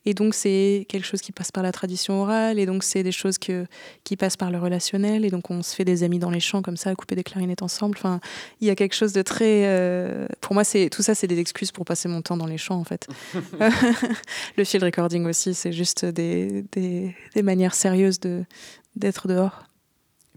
[0.07, 3.13] Et donc, c'est quelque chose qui passe par la tradition orale, et donc, c'est des
[3.13, 3.67] choses que,
[4.05, 6.63] qui passent par le relationnel, et donc, on se fait des amis dans les champs
[6.63, 7.97] comme ça, à couper des clarinettes ensemble.
[7.99, 8.21] Enfin,
[8.61, 9.67] il y a quelque chose de très.
[9.67, 12.59] Euh, pour moi, c'est tout ça, c'est des excuses pour passer mon temps dans les
[12.59, 13.07] champs, en fait.
[14.57, 18.21] le field recording aussi, c'est juste des, des, des manières sérieuses
[18.97, 19.68] d'être dehors.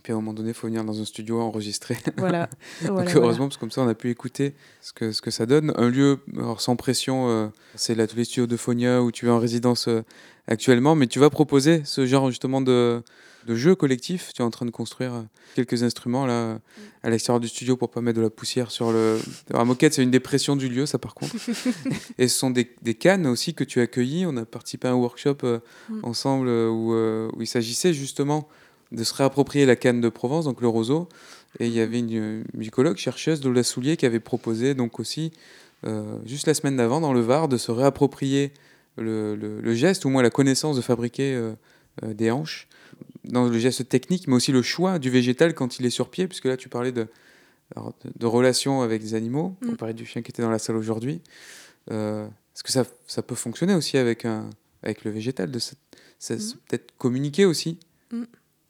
[0.01, 1.95] Et puis à un moment donné, il faut venir dans un studio enregistrer.
[2.17, 2.49] Voilà.
[2.83, 5.45] Donc heureusement, parce que comme ça, on a pu écouter ce que, ce que ça
[5.45, 5.73] donne.
[5.75, 6.17] Un lieu
[6.57, 10.01] sans pression, euh, c'est l'atelier studio de Phonia où tu es en résidence euh,
[10.47, 13.03] actuellement, mais tu vas proposer ce genre justement de,
[13.45, 14.31] de jeu collectif.
[14.33, 15.21] Tu es en train de construire euh,
[15.53, 16.57] quelques instruments là
[17.03, 19.19] à l'extérieur du studio pour pas mettre de la poussière sur le.
[19.51, 21.35] La moquette, c'est une dépression du lieu, ça par contre.
[22.17, 24.25] Et ce sont des, des, cannes aussi que tu as accueillies.
[24.25, 25.99] On a participé à un workshop mm.
[26.01, 28.49] ensemble où, où il s'agissait justement
[28.91, 31.07] de se réapproprier la canne de Provence, donc le roseau.
[31.59, 35.31] Et il y avait une musicologue, chercheuse, Lola Soulier, qui avait proposé donc aussi,
[35.85, 38.53] euh, juste la semaine d'avant, dans le Var, de se réapproprier
[38.97, 41.53] le, le, geste, ou moins la connaissance de fabriquer euh,
[42.03, 42.67] euh, des hanches,
[43.23, 46.27] dans le geste technique, mais aussi le choix du végétal quand il est sur pied,
[46.27, 47.07] puisque là tu parlais de,
[48.17, 49.77] de, relations avec des animaux, on mm.
[49.77, 51.21] parlait du chien qui était dans la salle aujourd'hui.
[51.89, 54.49] Est-ce que ça, ça, peut fonctionner aussi avec, un,
[54.83, 56.37] avec le végétal de mm.
[56.67, 57.79] Peut-être communiquer aussi?
[58.11, 58.23] Mm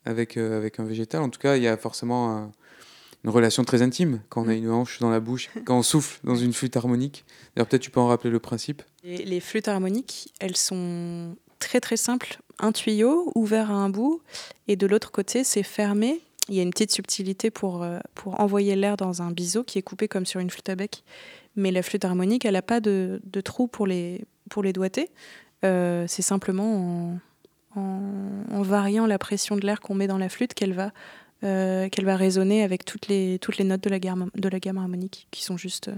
[0.06, 1.22] avec, euh, avec un végétal.
[1.22, 2.52] En tout cas, il y a forcément
[3.24, 4.58] une relation très intime quand on a mm.
[4.58, 7.26] une hanche dans la bouche, quand on souffle dans une flûte harmonique.
[7.56, 8.82] D'ailleurs, peut-être tu peux en rappeler le principe.
[9.04, 12.39] Les, les, flûtes harmoniques, elles sont très très simples.
[12.60, 14.22] Un tuyau ouvert à un bout
[14.68, 16.22] et de l'autre côté, c'est fermé.
[16.49, 19.78] Il y a une petite subtilité pour, euh, pour envoyer l'air dans un biseau qui
[19.78, 21.04] est coupé comme sur une flûte à bec.
[21.56, 25.10] Mais la flûte harmonique, elle n'a pas de, de, trou pour les, pour les doigtés.
[25.64, 27.20] Euh, c'est simplement en,
[27.76, 30.92] en, variant la pression de l'air qu'on met dans la flûte qu'elle va,
[31.44, 34.60] euh, qu'elle va résonner avec toutes les, toutes les notes de la, gamme, de la
[34.60, 35.96] gamme harmonique, qui sont juste euh,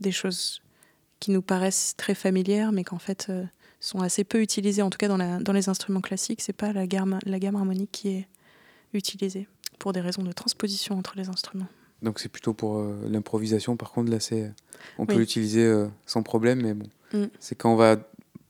[0.00, 0.62] des choses
[1.20, 3.44] qui nous paraissent très familières, mais qu'en fait euh,
[3.80, 6.40] sont assez peu utilisées, en tout cas dans, la, dans les instruments classiques.
[6.40, 8.28] C'est pas la gamme, la gamme harmonique qui est
[8.92, 9.48] utilisée
[9.78, 11.68] pour des raisons de transposition entre les instruments.
[12.02, 13.76] Donc c'est plutôt pour l'improvisation.
[13.76, 14.52] Par contre, là, c'est
[14.98, 17.26] on peut l'utiliser sans problème, mais bon, mm.
[17.40, 17.96] c'est quand on va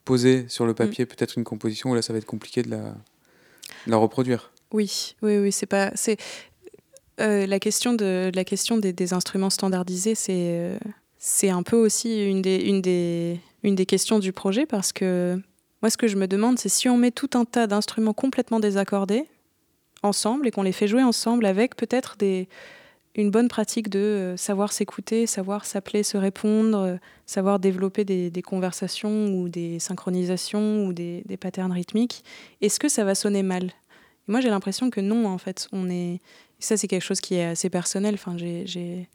[0.09, 1.09] poser sur le papier mm.
[1.09, 2.95] peut-être une composition où là ça va être compliqué de la,
[3.87, 4.51] la reproduire.
[4.73, 6.17] Oui, oui, oui, c'est pas, c'est
[7.21, 10.79] euh, la question de la question des, des instruments standardisés, c'est euh,
[11.19, 15.39] c'est un peu aussi une des, une des une des questions du projet parce que
[15.83, 18.61] moi ce que je me demande c'est si on met tout un tas d'instruments complètement
[18.61, 19.25] désaccordés
[20.03, 22.49] ensemble et qu'on les fait jouer ensemble avec peut-être des
[23.23, 26.97] une bonne pratique de euh, savoir s'écouter, savoir s'appeler, se répondre, euh,
[27.27, 32.25] savoir développer des, conversations ou des synchronisations ou des, patterns rythmiques.
[32.61, 33.73] Est-ce que ça va sonner mal?
[34.29, 35.69] Moi, j'ai l'impression que non, en fait.
[35.73, 36.21] On est...
[36.61, 38.15] Ça, c'est quelque chose qui est assez personnel.
[38.15, 39.09] Enfin, j'ai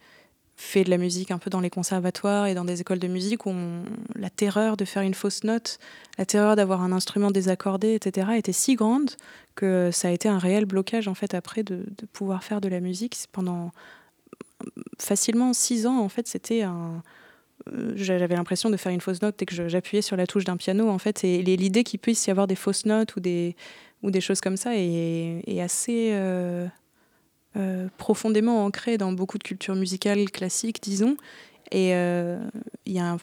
[0.56, 3.46] fait de la musique un peu dans les conservatoires et dans des écoles de musique
[3.46, 3.84] où on-
[4.16, 5.80] la terreur de faire une fausse note,
[6.18, 9.12] la terreur d'avoir un instrument désaccordé, etc., était si grande
[9.56, 12.80] que ça a été un réel blocage en fait après de, pouvoir faire de la
[12.80, 13.72] musique pendant
[15.00, 16.00] facilement six ans.
[16.00, 17.04] En fait, c'était un
[17.72, 20.58] euh, j'avais l'impression de faire une fausse note dès que j'appuyais sur la touche d'un
[20.58, 23.56] piano en fait et l'idée qu'il puisse y avoir des fausses notes ou des
[24.02, 26.68] ou des choses comme ça est, assez euh,
[27.56, 31.16] euh, profondément ancrée dans beaucoup de cultures musicales classiques disons
[31.72, 33.18] et il y a un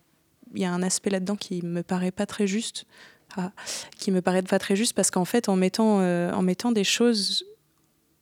[0.54, 2.86] y a un aspect là-dedans qui me paraît pas très juste
[3.36, 3.52] Ah,
[3.98, 6.84] qui me paraît pas très juste parce qu'en fait en mettant euh, en mettant des
[6.84, 7.44] choses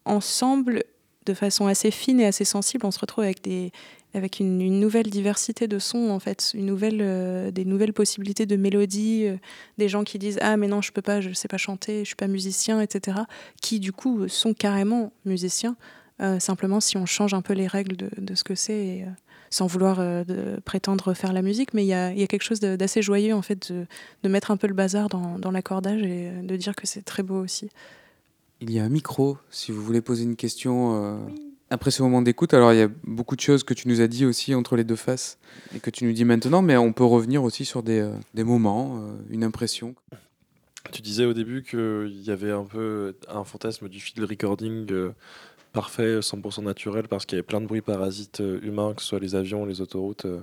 [0.05, 0.85] ensemble
[1.25, 3.73] de façon assez fine et assez sensible on se retrouve avec des
[4.15, 8.57] avec une, nouvelle diversité de sons en fait, une nouvelle, euh, des nouvelles possibilités de
[8.57, 9.37] mélodies, euh,
[9.77, 12.09] des gens qui disent ah mais non je peux pas, je sais pas chanter, je
[12.09, 13.19] suis pas musicien, etc.
[13.61, 15.77] Qui du coup sont carrément musiciens.
[16.21, 19.07] Euh, simplement si on change un peu les règles de, ce que c'est,
[19.51, 22.27] sans vouloir euh, de prétendre faire la musique, mais il y a, il y a
[22.27, 23.87] quelque chose d'assez joyeux en fait de,
[24.23, 27.03] de mettre un peu le bazar dans, dans l'accordage et euh, de dire que c'est
[27.03, 27.71] très beau aussi.
[28.61, 31.19] Il y a un micro si vous voulez poser une question euh,
[31.71, 32.55] après ce moment d'écoute.
[32.55, 34.85] Alors il y a beaucoup de choses que tu nous as dit aussi entre les
[34.85, 35.39] deux faces
[35.75, 38.45] et que tu nous dis maintenant, mais on peut revenir aussi sur des, euh, des
[38.45, 39.95] moments, euh, une impression.
[40.93, 45.11] Tu disais au début qu'il y avait un peu un fantasme du field recording euh,
[45.83, 49.09] parfait, 100% naturel, parce qu'il y avait plein de bruits parasites euh, humains, que ce
[49.09, 50.25] soit les avions, les autoroutes.
[50.25, 50.41] euh,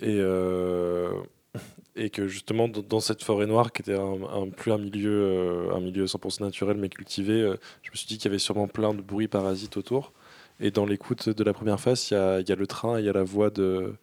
[0.00, 1.12] et, euh,
[1.96, 5.80] et que justement, dans, cette forêt noire, qui était un, un- plus un milieu, un
[5.80, 7.34] milieu 100% naturel mais cultivé,
[7.82, 10.12] je me suis dit qu'il y avait sûrement plein de bruits parasites autour.
[10.58, 13.04] Et dans l'écoute de la première phase, il y a, y a le train, il
[13.04, 13.94] y a la voix de,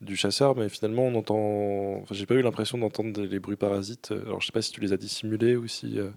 [0.00, 2.00] du chasseur, mais finalement, on entend.
[2.02, 4.12] Enfin, j'ai pas eu l'impression d'entendre les bruits parasites.
[4.26, 6.10] Alors, je sais pas si tu les as dissimulés ou si euh,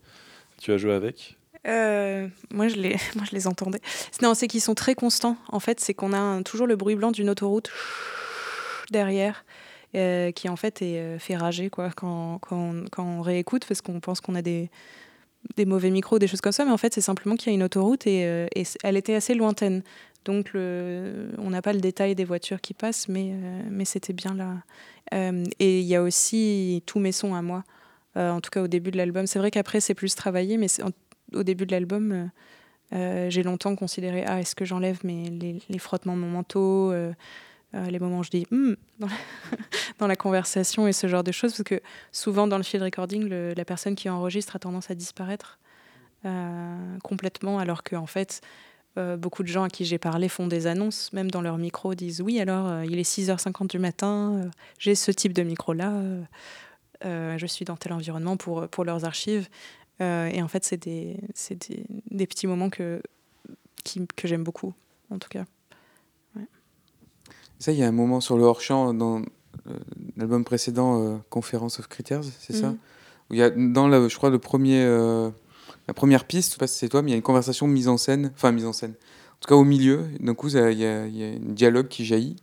[0.62, 1.38] tu as joué avec.
[1.68, 3.80] Euh, moi, je les, moi, je les entendais.
[4.22, 5.38] Non, c'est qu'ils sont très constants.
[5.50, 7.72] En fait, c'est qu'on a toujours le bruit blanc d'une autoroute
[8.92, 9.46] derrière,
[9.96, 14.22] euh, qui en fait euh, fait rager quoi, quand, quand, on, réécoute, parce qu'on pense
[14.22, 14.70] qu'on a des,
[15.56, 17.56] des mauvais micros, des choses comme ça, mais en fait, c'est simplement qu'il y a
[17.56, 18.48] une autoroute et,
[18.84, 19.84] elle était assez lointaine.
[20.26, 23.34] Donc, on n'a pas le détail des voitures qui passent, mais,
[23.70, 24.64] mais c'était bien là.
[25.60, 27.66] Et il y a aussi tous mes sons à moi.
[28.16, 29.28] En tout cas, au début de l'album.
[29.28, 30.92] C'est vrai qu'après, c'est plus travaillé, mais en-
[31.36, 32.26] au début de l'album, euh,
[32.94, 37.12] euh, j'ai longtemps considéré ah, est-ce que j'enlève les, les frottements de mon manteau, euh,
[37.74, 38.76] euh, les moments où je dis Hum
[40.00, 41.82] dans, la, conversation et ce genre de choses, parce que
[42.12, 45.60] souvent dans le field recording, la personne qui enregistre a tendance à disparaître
[47.04, 48.40] complètement, alors qu'en fait,
[48.98, 51.96] euh, beaucoup de gens à qui j'ai parlé font des annonces, même dans leur micro,
[51.96, 54.50] disent oui, alors il est 6h50 du matin,
[54.80, 56.02] j'ai ce type de micro-là,
[57.04, 59.50] je suis dans tel environnement pour, pour leurs archives.
[60.04, 61.18] Euh, et en fait, c'est des,
[61.50, 63.02] des, des petits moments que,
[63.84, 64.74] qui- que j'aime beaucoup,
[65.10, 65.46] en tout cas.
[67.60, 69.22] Ça, il y a un moment sur le hors-champ dans
[69.70, 69.78] euh,
[70.18, 72.78] l'album précédent, euh, Conference of Critters, c'est ça Mhm.
[73.30, 76.60] Où il y a, dans, la, je crois, le premier, la première piste, je sais
[76.60, 78.66] pas si c'est toi, mais il y a une conversation mise en scène, enfin mise
[78.66, 80.72] en scène, en tout cas au milieu, d'un coup, il y a,
[81.08, 82.36] y a un dialogue qui jaillit,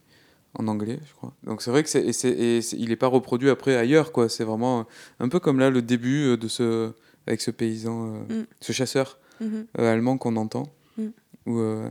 [0.59, 1.35] en anglais, je crois.
[1.45, 2.03] Donc c'est vrai que c'est,
[2.73, 4.31] il n'est pas reproduit après ailleurs, quoi.
[4.31, 4.87] C'est vraiment
[5.19, 6.93] un peu comme là le début de ce,
[7.27, 8.47] avec ce paysan, euh, Mm.
[8.61, 9.67] ce chasseur Mhm.
[9.79, 10.65] euh, allemand qu'on entend.
[10.99, 11.07] Mm.
[11.47, 11.89] Où, euh,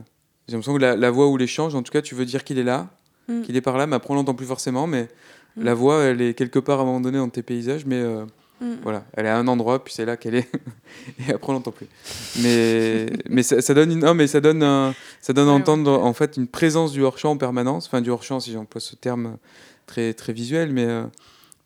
[0.48, 2.58] j'ai l'impression que la, la voix ou l'échange, en tout cas, tu veux dire qu'il
[2.58, 2.88] est là,
[3.28, 3.42] Mm.
[3.42, 4.86] qu'il est par là, mais après on l'entend plus forcément.
[4.86, 5.08] Mais
[5.56, 8.02] la voix, elle est quelque part à un moment donné dans tes paysages, mais
[8.82, 10.48] voilà, elle est à un endroit, puis c'est là qu'elle est,
[11.28, 11.86] et après on l'entend plus.
[12.42, 15.90] Mais, mais ça, ça donne, une, non, mais ça donne, un- ça donne à entendre
[15.92, 19.38] en fait une présence du hors-champ en permanence, enfin du hors-champ si j'emploie ce terme
[19.86, 20.86] très, très visuel, mais,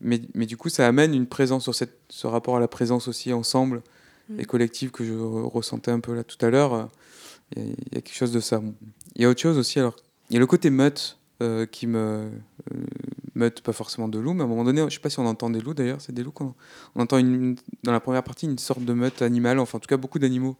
[0.04, 3.08] mais, mais du coup ça amène une présence sur cette, ce rapport à la présence
[3.08, 3.82] aussi ensemble
[4.30, 4.40] Mm.
[4.40, 6.88] et collective que je re- ressentais un peu là tout à l'heure.
[7.56, 8.58] Il y, a- il y a quelque chose de ça.
[8.58, 8.72] Bon.
[9.16, 9.96] Il y a autre chose aussi, alors
[10.30, 11.98] il y a le côté meute euh, qui me.
[11.98, 12.30] euh,
[13.34, 15.26] meute, pas forcément de loup, mais à un moment donné, je sais pas si on
[15.26, 16.54] entend des loups d'ailleurs, c'est des loups qu'on
[16.94, 19.88] on entend une, dans la première partie une sorte de meute animale, enfin en tout
[19.88, 20.56] cas beaucoup d'animaux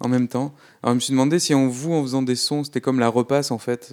[0.00, 0.54] en même temps.
[0.82, 3.08] Alors je me suis demandé si en vous, en faisant des sons, c'était comme la
[3.08, 3.92] repasse en fait,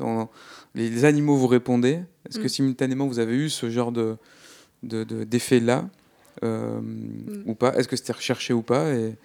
[0.76, 2.03] les animaux vous répondaient.
[2.30, 2.49] Est-ce que Mm.
[2.49, 4.18] simultanément vous avez eu ce genre de,
[4.83, 5.89] de, de- d'effet-là
[6.43, 6.79] euh,
[7.45, 9.15] ou pas Est-ce que c'était recherché ou pas Et,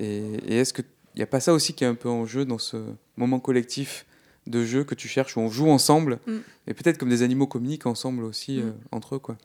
[0.00, 0.18] et,
[0.48, 0.84] et est-ce qu'il
[1.16, 2.76] n'y a pas ça aussi qui est un peu en jeu dans ce
[3.16, 4.06] moment collectif
[4.46, 6.36] de jeu que tu cherches où on joue ensemble Mm.
[6.68, 8.66] et peut-être comme des animaux communiquent ensemble aussi Mm.
[8.66, 9.36] euh, entre eux quoi.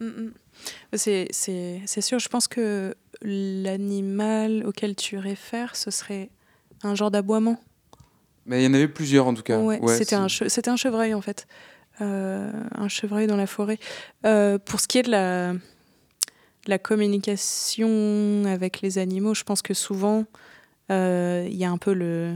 [0.00, 0.32] Mm, mm.
[0.94, 6.30] C'est, sûr, je pense que l'animal auquel tu réfères, ce serait
[6.82, 7.58] un genre d'aboiement.
[8.46, 9.58] Mais il y en avait plusieurs en tout cas.
[9.58, 11.46] Ouais, Ouais, c'était, c'est- un che- c'était un chevreuil en fait.
[12.00, 13.78] Euh, un chevreuil dans la forêt.
[14.26, 20.24] Euh, pour ce qui est de la, communication avec les animaux, je pense que souvent,
[20.90, 22.34] euh, il y a un peu le,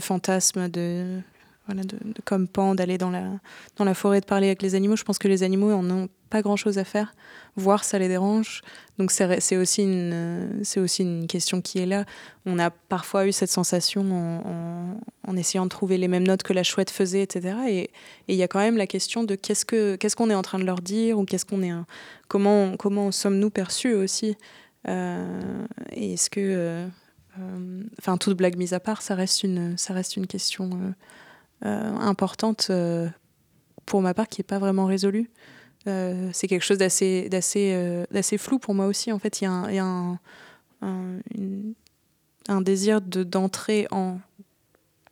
[0.00, 1.20] fantasme de
[1.66, 3.28] voilà, de, comme pan, d'aller dans la,
[3.76, 4.96] dans la forêt, de parler avec les animaux.
[4.96, 7.14] Je pense que les animaux en ont pas grand-chose à faire.
[7.58, 8.62] Voir, ça les dérange.
[8.98, 12.04] Donc c'est aussi, une, aussi une question qui est là.
[12.46, 16.52] On a parfois eu cette sensation en, en, essayant de trouver les mêmes notes que
[16.52, 17.56] la chouette faisait, etc.
[17.68, 17.90] Et
[18.28, 20.60] il y a quand même la question de qu'est-ce, que, qu'est-ce qu'on est en train
[20.60, 21.72] de leur dire ou qu'est-ce qu'on est,
[22.28, 24.36] comment, comment sommes-nous perçus aussi.
[24.88, 26.40] Euh, et est-ce que...
[26.40, 26.86] Euh,
[27.40, 30.70] euh, enfin, toute blague mise à part, ça reste une, ça reste une question
[31.62, 32.70] importante
[33.86, 35.30] pour ma part qui n'est pas vraiment résolue.
[35.88, 39.10] Euh, c'est quelque chose d'assez, d'assez, d'assez flou pour moi aussi.
[39.10, 40.18] En fait, il y a
[40.82, 44.20] un, désir de, d'entrer en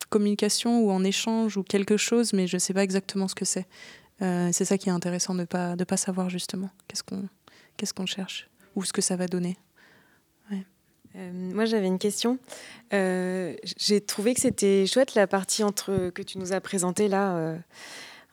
[0.09, 3.45] communication ou en échange ou quelque chose, mais je ne sais pas exactement ce que
[3.45, 3.65] c'est.
[4.21, 7.27] Euh, c'est ça qui est intéressant de ne pas, de pas savoir justement qu'est-ce qu'on,
[7.75, 9.57] qu'est-ce qu'on cherche ou ce que ça va donner.
[11.17, 12.37] Euh, moi, j'avais une question.
[12.93, 17.35] Euh, j'ai trouvé que c'était chouette la partie entre que tu nous as présentée là,
[17.35, 17.57] euh,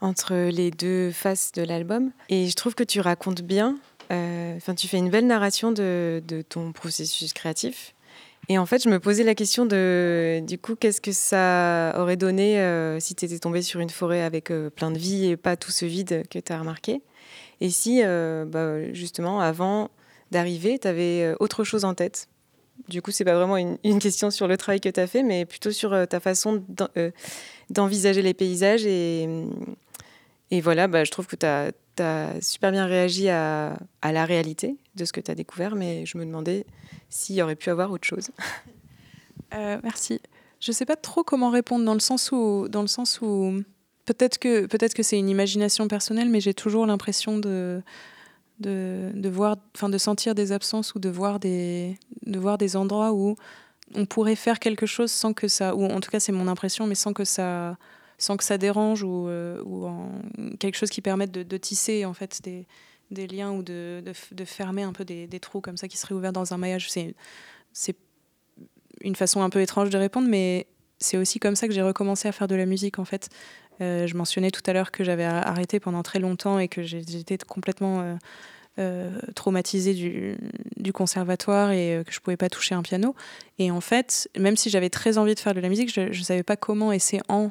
[0.04, 2.10] entre les deux faces de l'album.
[2.28, 3.78] Et je trouve que tu racontes bien.
[4.10, 7.94] Enfin, tu fais une belle narration de, ton processus créatif.
[8.48, 12.16] Et en fait, je me posais la question de, du coup, qu'est-ce que ça aurait
[12.18, 12.62] donné
[13.00, 15.84] si tu étais tombé sur une forêt avec plein de vie et pas tout ce
[15.84, 17.02] vide que tu as remarqué?
[17.60, 19.90] Et si, bah, justement, avant
[20.30, 22.28] d'arriver, tu avais autre chose en tête?
[22.88, 25.46] Du coup, c'est pas vraiment une, question sur le travail que tu as fait, mais
[25.46, 26.62] plutôt sur euh, ta façon
[26.96, 27.10] euh,
[27.70, 28.84] d'envisager les paysages.
[28.84, 29.28] Et,
[30.54, 35.04] et voilà, bah, je trouve que tu as, super bien réagi à, la réalité de
[35.04, 36.64] ce que tu as découvert, mais je me demandais
[37.08, 38.30] s'il y aurait pu avoir autre chose.
[39.52, 40.20] Euh, merci.
[40.58, 43.62] Je sais pas trop comment répondre dans le sens où, dans le sens où
[44.04, 47.80] peut-être que peut-être que c'est une imagination personnelle, mais j'ai toujours l'impression de
[48.58, 52.74] de, de, voir, enfin de sentir des absences ou de voir des, de voir des
[52.74, 53.36] endroits où
[53.94, 56.88] on pourrait faire quelque chose sans que ça, ou en tout cas c'est mon impression,
[56.88, 57.76] mais sans que ça,
[58.18, 60.10] sans que ça dérange ou, euh, ou en,
[60.58, 64.02] quelque chose qui permette de, tisser en fait des, liens ou de,
[64.44, 66.90] fermer un peu des, trous comme ça qui seraient ouverts dans un maillage.
[66.90, 67.14] C'est,
[69.00, 70.68] une façon un peu étrange de répondre, mais
[70.98, 73.28] c'est aussi comme ça que j'ai recommencé à faire de la musique en fait.
[73.80, 77.38] Euh, je mentionnais tout à l'heure que j'avais arrêté pendant très longtemps et que j'étais
[77.38, 78.14] complètement euh,
[78.78, 83.14] euh, traumatisée du, conservatoire et que je pouvais pas toucher un piano.
[83.58, 86.24] Et en fait, même si j'avais très envie de faire de la musique, je ne
[86.24, 86.92] savais pas comment.
[86.92, 87.50] Et c'est en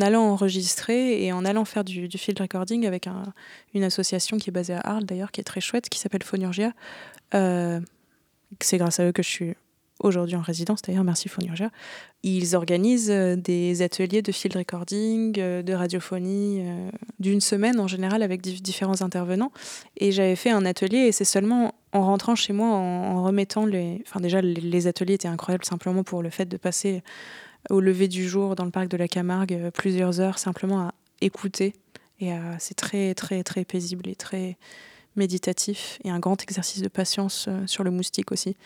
[0.00, 3.22] allant enregistrer et en allant faire du, field recording avec un,
[3.74, 6.72] une association qui est basée à Arles d'ailleurs, qui est très chouette, qui s'appelle Phonurgia.
[7.34, 7.80] Euh,
[8.60, 9.54] c'est grâce à eux que je suis
[10.00, 11.70] aujourd'hui en résidence d'ailleurs, merci Phonurgia.
[12.22, 16.64] Ils organisent euh, des ateliers de field recording, euh, de radiophonie,
[17.18, 19.52] d'une semaine en général avec différents intervenants.
[19.96, 24.02] Et j'avais fait un atelier et c'est seulement en rentrant chez moi, en, remettant les...
[24.06, 27.02] Enfin déjà, les, ateliers étaient incroyables simplement pour le fait de passer
[27.70, 31.74] au lever du jour dans le parc de la Camargue plusieurs heures simplement à écouter.
[32.20, 34.56] Et c'est très, très, très paisible et très
[35.18, 38.56] méditatif et un grand exercice de patience euh, sur le moustique aussi.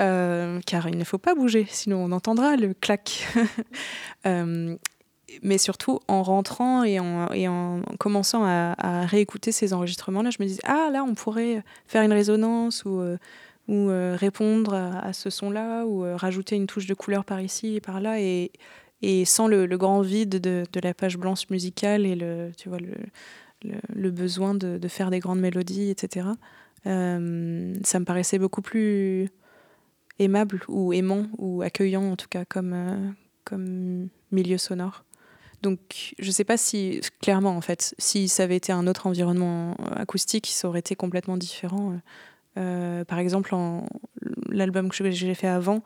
[0.00, 3.28] Euh, car il ne faut pas bouger, sinon on entendra le clac.
[4.26, 4.76] euh,
[5.42, 10.38] mais surtout en rentrant et en, et en commençant à, à, réécouter ces enregistrements-là, je
[10.40, 13.16] me disais, ah là, on pourrait faire une résonance ou, euh,
[13.68, 17.76] ou euh, répondre à, ce son-là ou euh, rajouter une touche de couleur par ici
[17.76, 18.20] et par là.
[18.20, 18.50] Et,
[19.02, 24.10] et sans le, grand vide de, la page blanche musicale et le, tu vois, le,
[24.10, 26.28] besoin de, faire des grandes mélodies, etc.
[26.86, 29.28] Euh, ça me paraissait beaucoup plus
[30.18, 33.14] aimable ou aimant ou accueillant en tout cas comme,
[33.44, 35.04] comme milieu sonore.
[35.62, 39.06] Donc je ne sais pas si, clairement en fait, si ça avait été un autre
[39.06, 41.94] environnement acoustique, ça aurait été complètement différent.
[42.54, 43.54] Par exemple,
[44.48, 45.82] l'album que j'ai fait avant,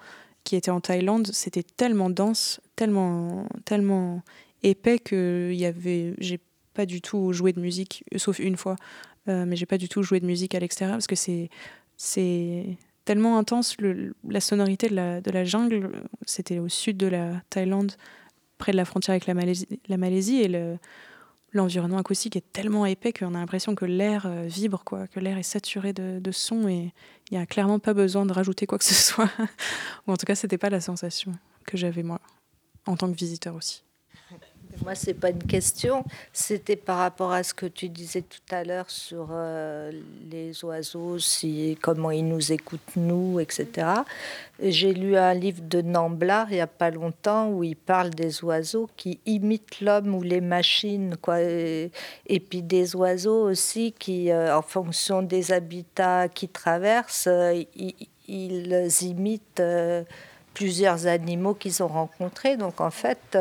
[0.47, 4.23] qui était en Thaïlande, c'était tellement dense, tellement, tellement
[4.63, 6.41] épais que y avait, j'ai
[6.73, 8.77] pas du tout joué de musique, sauf une fois,
[9.29, 11.51] euh, mais j'ai pas du tout joué de musique à l'extérieur parce que c'est
[11.97, 13.77] c'est tellement intense
[14.29, 15.91] la sonorité de la, de la jungle.
[16.27, 17.93] C'était au sud de la Thaïlande,
[18.59, 20.49] près de la frontière avec la Malaisie, la Malaisie et
[21.57, 25.39] l'environnement acoustique est tellement épais qu'on a l'impression que l'air euh, vibre, quoi, que l'air
[25.39, 26.93] est saturé de, de son et
[27.31, 29.31] il n'y a clairement pas besoin de rajouter quoi que ce soit.
[30.07, 31.33] Ou en tout cas, c'était pas la sensation
[31.67, 32.21] que j'avais moi,
[32.87, 33.86] en tant que visiteur aussi.
[34.83, 38.55] Moi, ce n'est pas une question, c'était par rapport à ce que tu disais tout
[38.55, 39.91] à l'heure sur euh,
[40.31, 43.89] les oiseaux, si, comment ils nous écoutent, nous, etc.
[44.61, 48.45] J'ai lu un livre de Namblar il n'y a pas longtemps où il parle des
[48.45, 51.41] oiseaux qui imitent l'homme ou les machines, quoi.
[51.41, 51.91] Et,
[52.49, 58.09] puis des oiseaux aussi qui, euh, en fonction des habitats qu'ils traversent, euh, ils,
[59.03, 59.63] imitent
[60.53, 62.57] plusieurs animaux qu'ils ont rencontrés.
[62.57, 63.39] Donc en fait,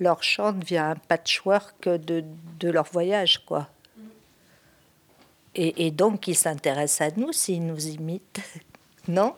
[0.00, 2.24] leur chant devient un patchwork de,
[2.60, 3.68] de leur voyage, quoi.
[5.54, 8.40] Et, et donc, ils s'intéressent à nous s'ils nous imitent,
[9.08, 9.34] non?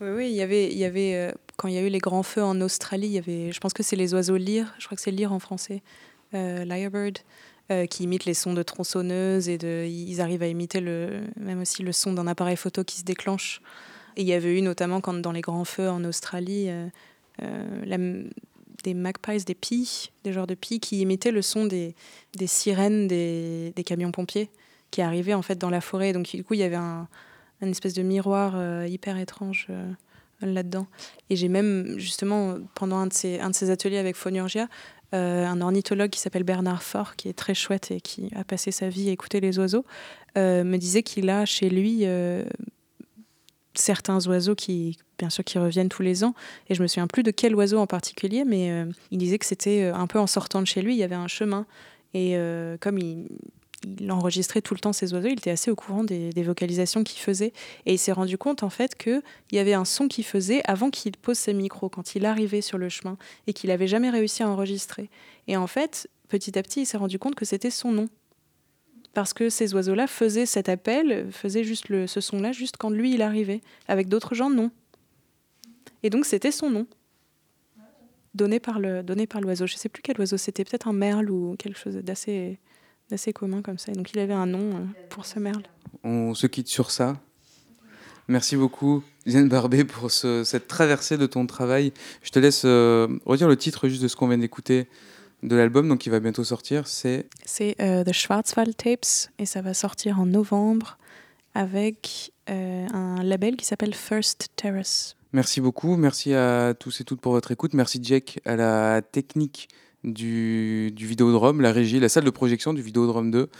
[0.00, 1.98] Oui, oui, il y avait, il y avait euh, quand il y a eu les
[1.98, 4.86] grands feux en Australie, il y avait, je pense que c'est les oiseaux lyres, je
[4.86, 5.82] crois que c'est lyre en français,
[6.34, 7.18] euh, lyrebird,
[7.70, 11.60] euh, qui imitent les sons de tronçonneuse et de, ils arrivent à imiter le, même
[11.60, 13.60] aussi le son d'un appareil photo qui se déclenche.
[14.16, 16.88] Et il y avait eu notamment quand dans les grands feux en Australie, euh,
[17.84, 17.98] la-
[18.86, 21.94] des magpies, des pies, des genres de pies qui imitaient le son des,
[22.46, 24.48] sirènes des, camions pompiers
[24.92, 26.12] qui arrivaient en fait dans la forêt.
[26.12, 27.08] Donc du coup, il y avait un,
[27.62, 29.90] espèce de miroir euh, hyper étrange euh,
[30.40, 30.86] là-dedans.
[31.30, 34.68] Et j'ai même justement pendant un de ces, ateliers avec Phonurgia,
[35.14, 38.70] euh, un ornithologue qui s'appelle Bernard Faure, qui est très chouette et qui a passé
[38.70, 39.84] sa vie à écouter les oiseaux,
[40.36, 42.04] me disait qu'il a chez lui
[43.78, 46.34] certains oiseaux qui, bien sûr, qui reviennent tous les ans.
[46.68, 49.46] Et je me souviens plus de quel oiseau en particulier, mais euh, il disait que
[49.46, 51.66] c'était euh, un peu en sortant de chez lui, il y avait un chemin.
[52.14, 53.26] Et euh, comme il,
[54.10, 57.20] enregistrait tout le temps ces oiseaux, il était assez au courant des, des vocalisations qu'il
[57.20, 57.52] faisait.
[57.84, 59.22] Et il s'est rendu compte, en fait, qu'il
[59.52, 62.78] y avait un son qu'il faisait avant qu'il pose ses micros, quand il arrivait sur
[62.78, 63.16] le chemin,
[63.46, 65.08] et qu'il n'avait jamais réussi à enregistrer.
[65.46, 68.08] Et en fait, petit à petit, il s'est rendu compte que c'était son nom.
[69.16, 73.14] Parce que ces oiseaux-là faisaient cet appel, faisaient juste le, ce son-là, juste quand lui,
[73.14, 73.62] il arrivait.
[73.88, 74.70] Avec d'autres gens, non.
[76.02, 76.86] Et donc, c'était son nom.
[78.34, 79.66] Donné par le donné par l'oiseau.
[79.66, 82.58] Je ne sais plus quel oiseau c'était, peut-être un merle ou quelque chose d'assez
[83.08, 83.90] d'assez commun comme ça.
[83.90, 85.62] Et donc, il avait un nom euh, pour ce merle.
[86.04, 87.18] On se quitte sur ça.
[88.28, 91.90] Merci beaucoup, Diane Barbet, pour ce- cette traversée de ton travail.
[92.22, 94.88] Je te laisse euh, redire le titre juste de ce qu'on vient d'écouter
[95.42, 96.86] de l'album, donc qui va bientôt sortir.
[96.86, 100.98] C'est C'est euh, The Schwarzwald Tapes et ça va sortir en novembre
[101.54, 105.16] avec euh, un label qui s'appelle First Terrace.
[105.32, 105.96] Merci beaucoup.
[105.96, 107.74] Merci à tous et toutes pour votre écoute.
[107.74, 109.68] Merci Jack à la technique
[110.04, 113.50] du, du Vidéodrome, la régie, la salle de projection du Vidéodrome 2.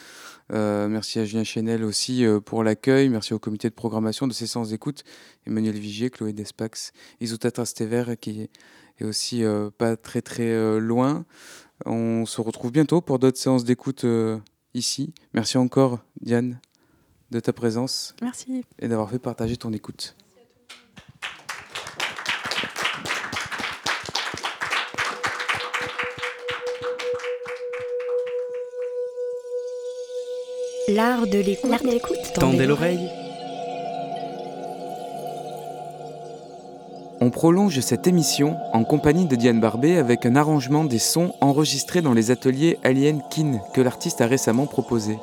[0.52, 3.08] Euh, merci à Julien Chenel aussi euh, pour l'accueil.
[3.08, 5.02] Merci au comité de programmation de ces séances d'écoute.
[5.46, 8.48] Emmanuel Vigier, Chloé Despax, Isotata Stever qui
[9.00, 11.24] est aussi euh, pas très très loin.
[11.84, 14.38] On se retrouve bientôt pour d'autres séances d'écoute euh,
[14.74, 15.12] ici.
[15.34, 16.58] Merci encore Diane
[17.30, 18.64] de ta présence Merci.
[18.78, 20.16] et d'avoir fait partager ton écoute.
[30.88, 31.70] L'art de l'écoute.
[31.70, 32.32] L'art de l'écoute.
[32.34, 33.10] Tendez l'oreille.
[37.18, 42.02] On prolonge cette émission en compagnie de Diane Barbet avec un arrangement des sons enregistrés
[42.02, 45.16] dans les ateliers Alien Kin que l'artiste a récemment proposé.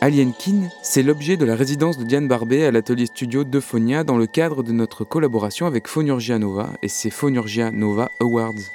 [0.00, 4.02] Alien Kin, c'est l'objet de la résidence de Diane Barbet à l'atelier studio de Phonia
[4.02, 8.72] dans le cadre de notre collaboration avec Phonurgia Nova et ses Phonurgia Nova Awards.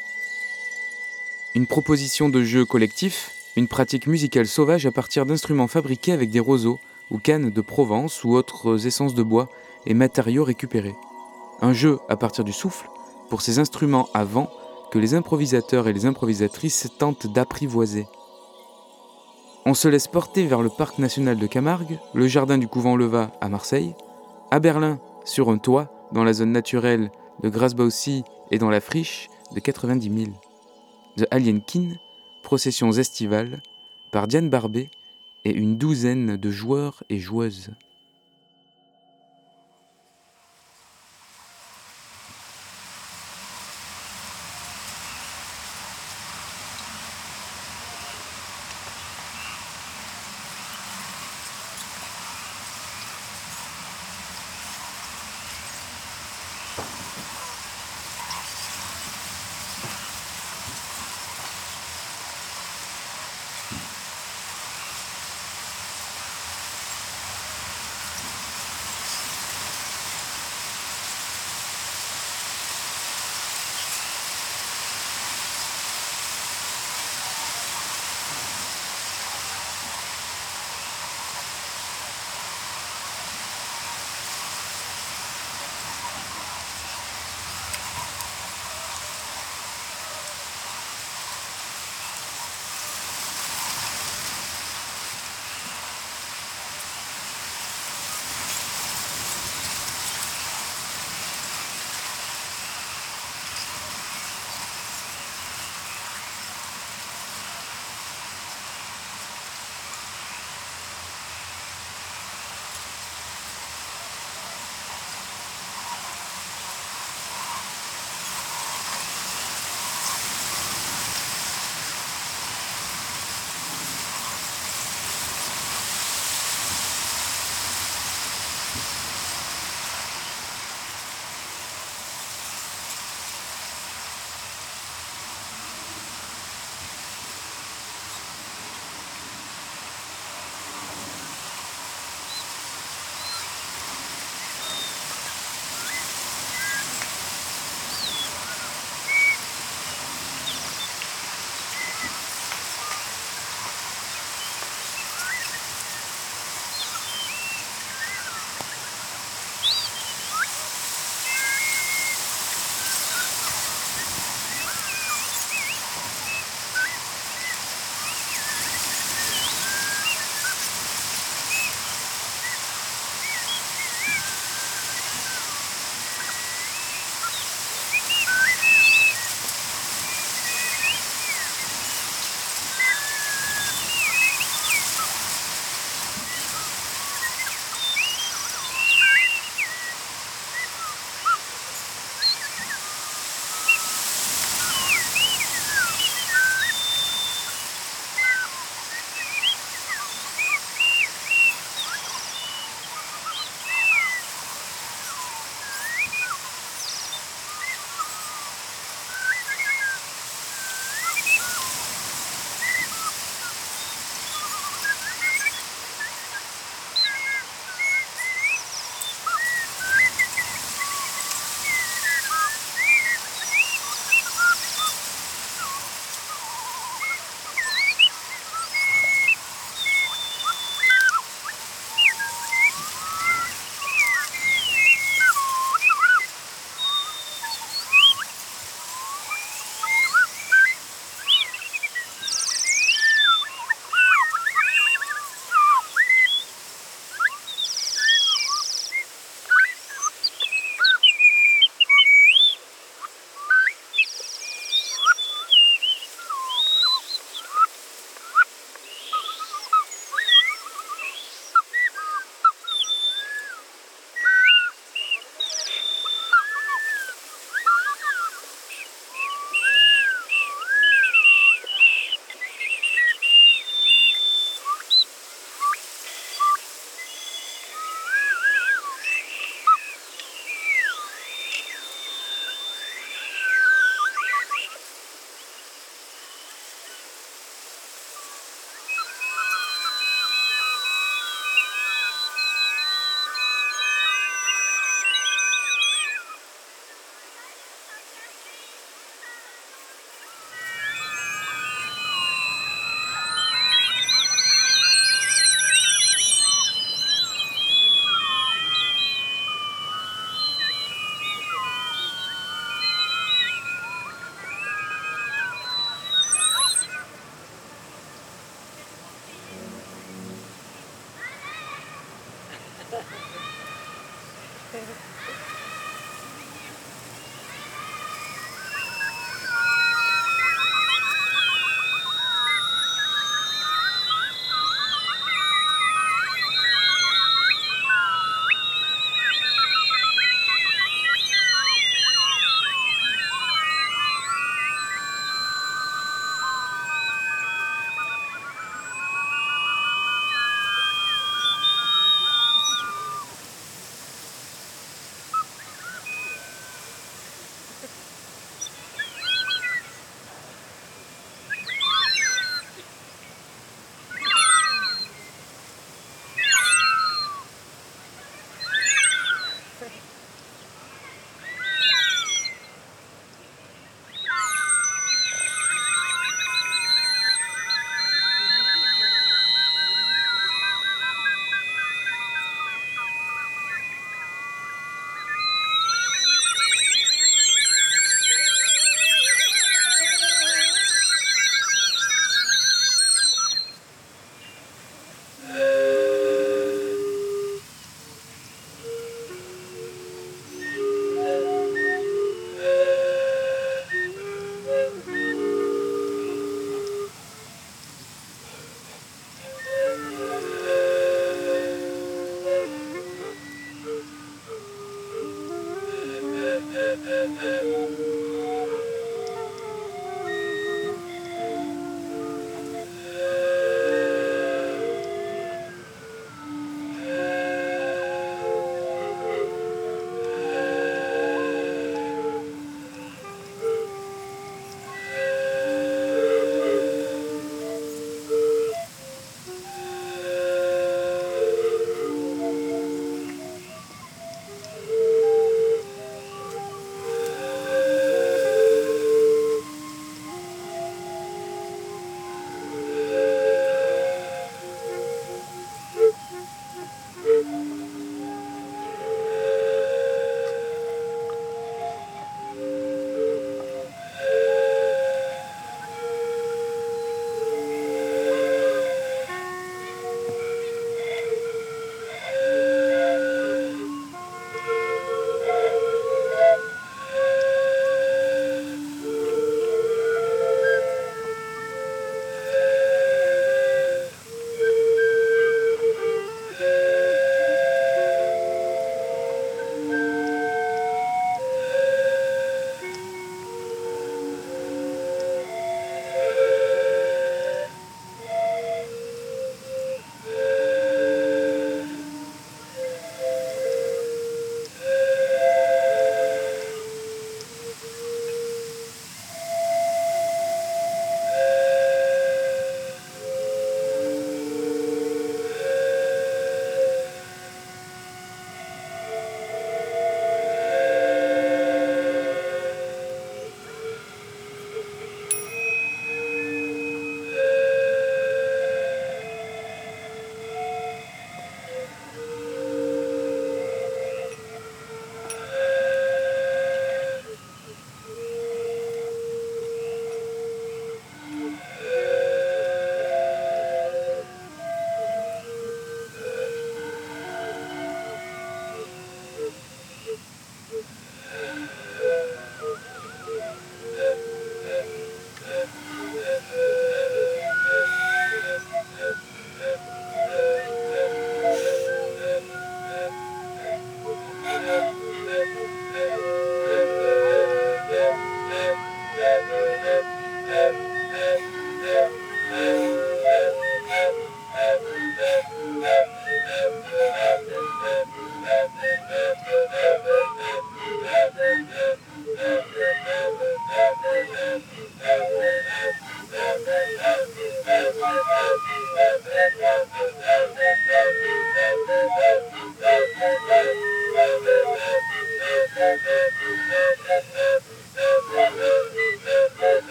[1.54, 6.40] Une proposition de jeu collectif, une pratique musicale sauvage à partir d'instruments fabriqués avec des
[6.40, 6.80] roseaux
[7.12, 9.50] ou cannes de Provence ou autres essences de bois
[9.86, 10.96] et matériaux récupérés.
[11.66, 12.88] Un jeu à partir du souffle
[13.28, 14.52] pour ces instruments à vent
[14.92, 18.06] que les improvisateurs et les improvisatrices tentent d'apprivoiser.
[19.66, 23.32] On se laisse porter vers le parc national de Camargue, le jardin du couvent Leva
[23.42, 23.96] à Marseille,
[24.52, 27.10] à Berlin sur un toit dans la zone naturelle
[27.42, 30.38] de Grasbaussi et dans la friche de 90 000.
[31.18, 31.96] The Alien Kin,
[32.44, 33.64] processions estivales,
[34.12, 34.92] par Diane Barbet
[35.46, 37.72] et une douzaine de joueurs et joueuses.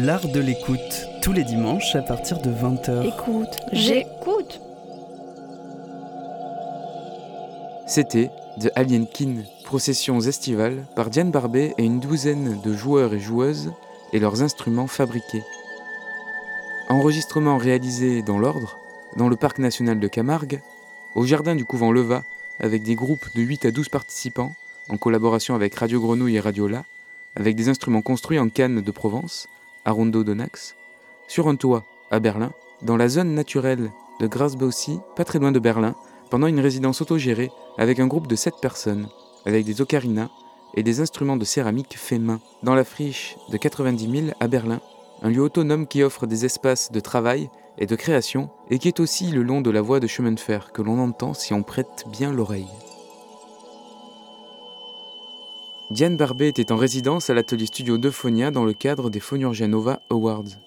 [0.00, 3.04] L'art de l'écoute, tous les dimanches à partir de 20h.
[3.04, 4.60] Écoute, j'écoute.
[7.88, 8.30] C'était
[8.60, 13.72] The Alien Kin, processions estivales par Diane Barbet et une douzaine de joueurs et joueuses
[14.12, 15.42] et leurs instruments fabriqués.
[16.88, 18.78] Enregistrement réalisé dans l'ordre,
[19.16, 20.62] dans le parc national de Camargue,
[21.16, 22.22] au jardin du couvent Leva,
[22.60, 24.54] avec des groupes de 8 à 12 participants,
[24.90, 26.84] en collaboration avec Radio Grenouille et Radio La,
[27.34, 29.48] avec des instruments construits en Cannes de Provence,
[29.84, 30.76] à Rondo d'Onax,
[31.26, 32.52] sur un toit, à Berlin,
[32.82, 33.90] dans la zone naturelle
[34.20, 35.94] de Grasbaussy, pas très loin de Berlin,
[36.30, 39.08] pendant une résidence autogérée avec un groupe de 7 personnes,
[39.46, 40.30] avec des ocarinas
[40.74, 44.80] et des instruments de céramique faits main, dans la friche de 90 000 à Berlin,
[45.22, 49.00] un lieu autonome qui offre des espaces de travail et de création et qui est
[49.00, 51.62] aussi le long de la voie de chemin de fer que l'on entend si on
[51.62, 52.68] prête bien l'oreille.
[55.90, 60.58] Diane Barbet était en résidence à l'atelier studio d'Euphonia dans le cadre des Phonurgianova Awards.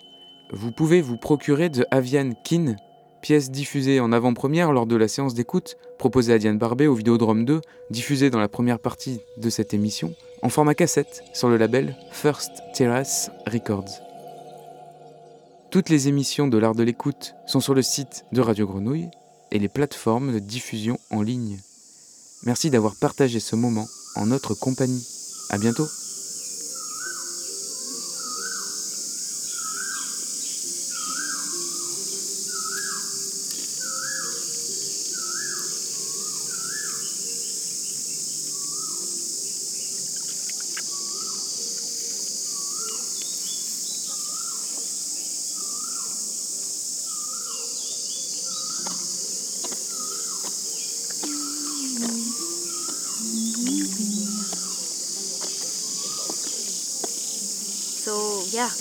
[0.51, 2.75] Vous pouvez vous procurer The Avian Kin,
[3.21, 7.45] pièce diffusée en avant-première lors de la séance d'écoute proposée à Diane Barbet au Vidéodrome
[7.45, 7.61] 2,
[7.91, 12.51] diffusée dans la première partie de cette émission, en format cassette sur le label First
[12.73, 14.01] Terrace Records.
[15.69, 19.11] Toutes les émissions de l'art de l'écoute sont sur le site de Radio Grenouille
[19.51, 21.59] et les plateformes de diffusion en ligne.
[22.43, 23.85] Merci d'avoir partagé ce moment
[24.15, 25.05] en notre compagnie.
[25.49, 25.87] À bientôt.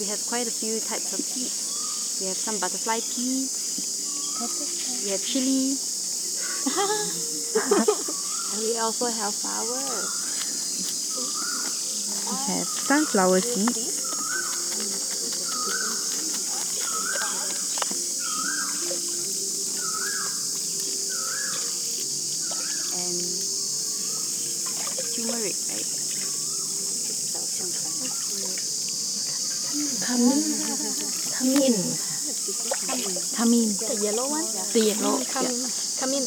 [0.01, 2.18] We have quite a few types of peas.
[2.22, 3.51] We have some butterfly pea.
[5.05, 5.77] We have chili.
[8.55, 10.09] and we also have flowers.
[12.31, 14.01] We have sunflower seeds.
[22.97, 23.20] And
[25.14, 26.01] turmeric, right?
[30.10, 30.51] Tamin.
[33.32, 33.78] Tamin.
[33.78, 34.44] The yellow one?
[34.73, 35.19] The yellow.
[35.19, 35.24] Yeah.
[35.98, 36.24] Tamin.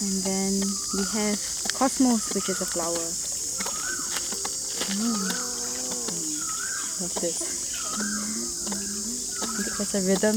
[0.00, 1.40] And then we have
[1.72, 3.33] cosmos, which is a flower.
[7.24, 7.40] this.
[9.42, 10.36] I think it a rhythm.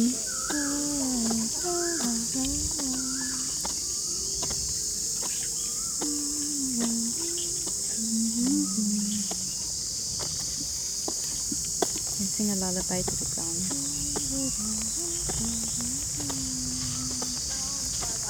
[12.20, 13.62] And sing a lullaby to the ground.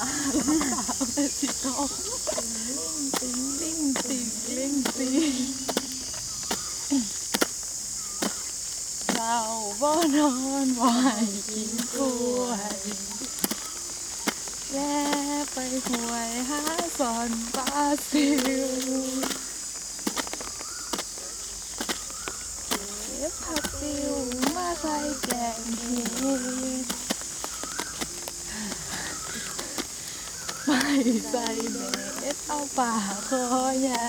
[0.00, 1.98] Ah,
[10.14, 10.32] นอ
[10.66, 10.84] นไหว
[11.48, 12.12] กินกล้
[12.44, 12.78] วย
[14.72, 14.98] แล่
[15.52, 15.56] ไป
[15.88, 16.62] หวยหา
[16.98, 18.44] สอนปลาซิว
[22.66, 24.12] เก็บผักซิว
[24.56, 26.86] มาใส่แกงเห็ด
[30.64, 30.82] ไม่
[31.30, 31.46] ใส่
[32.18, 32.92] เม็ดเอาป่า
[33.28, 33.42] คอ
[33.80, 34.04] ใหญ่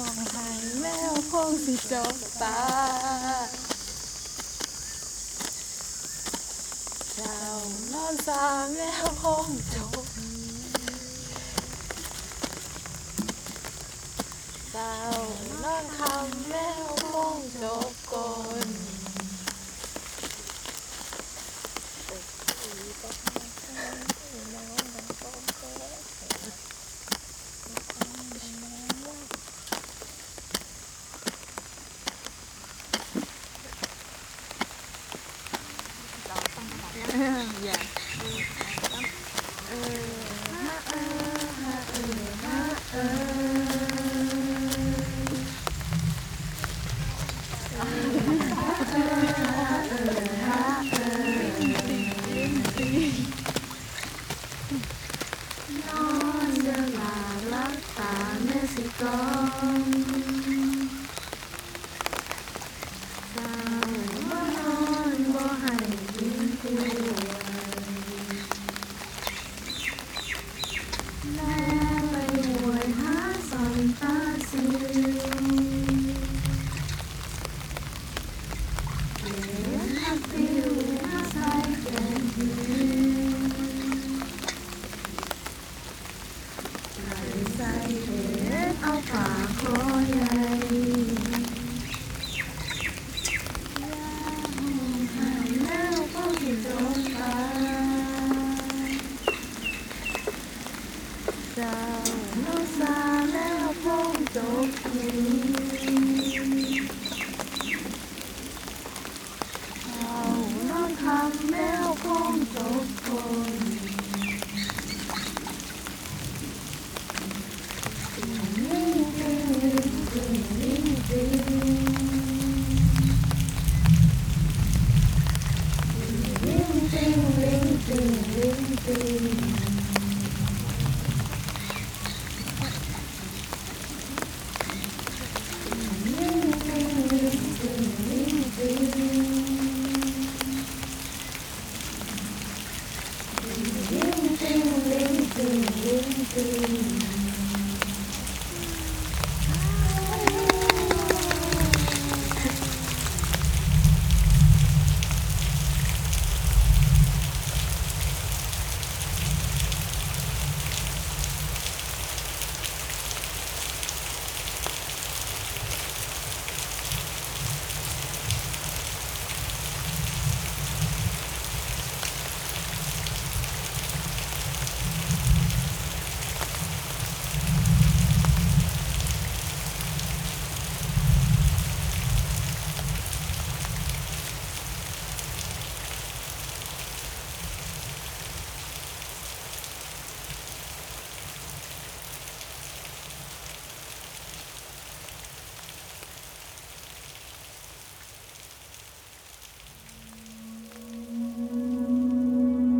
[0.00, 0.48] องไห้
[0.80, 2.58] แมวพงสิจบตา
[7.14, 7.40] เจ้า
[7.92, 10.04] นอนสามแล้วพงจบ
[14.72, 14.96] เจ้า
[15.62, 16.54] นอนคำแม
[16.84, 18.30] วพงจบก่อ
[18.63, 18.63] น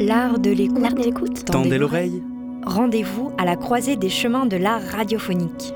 [0.06, 1.46] L'art de l'écoute.
[1.46, 2.22] Tendez l'oreille.
[2.66, 5.72] Rendez-vous à la croisée des chemins de l'art radiophonique.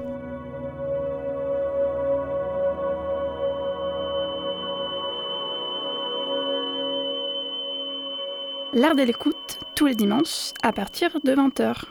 [8.74, 11.84] L'art de l'écoute, tous les dimanches, à partir de 20h.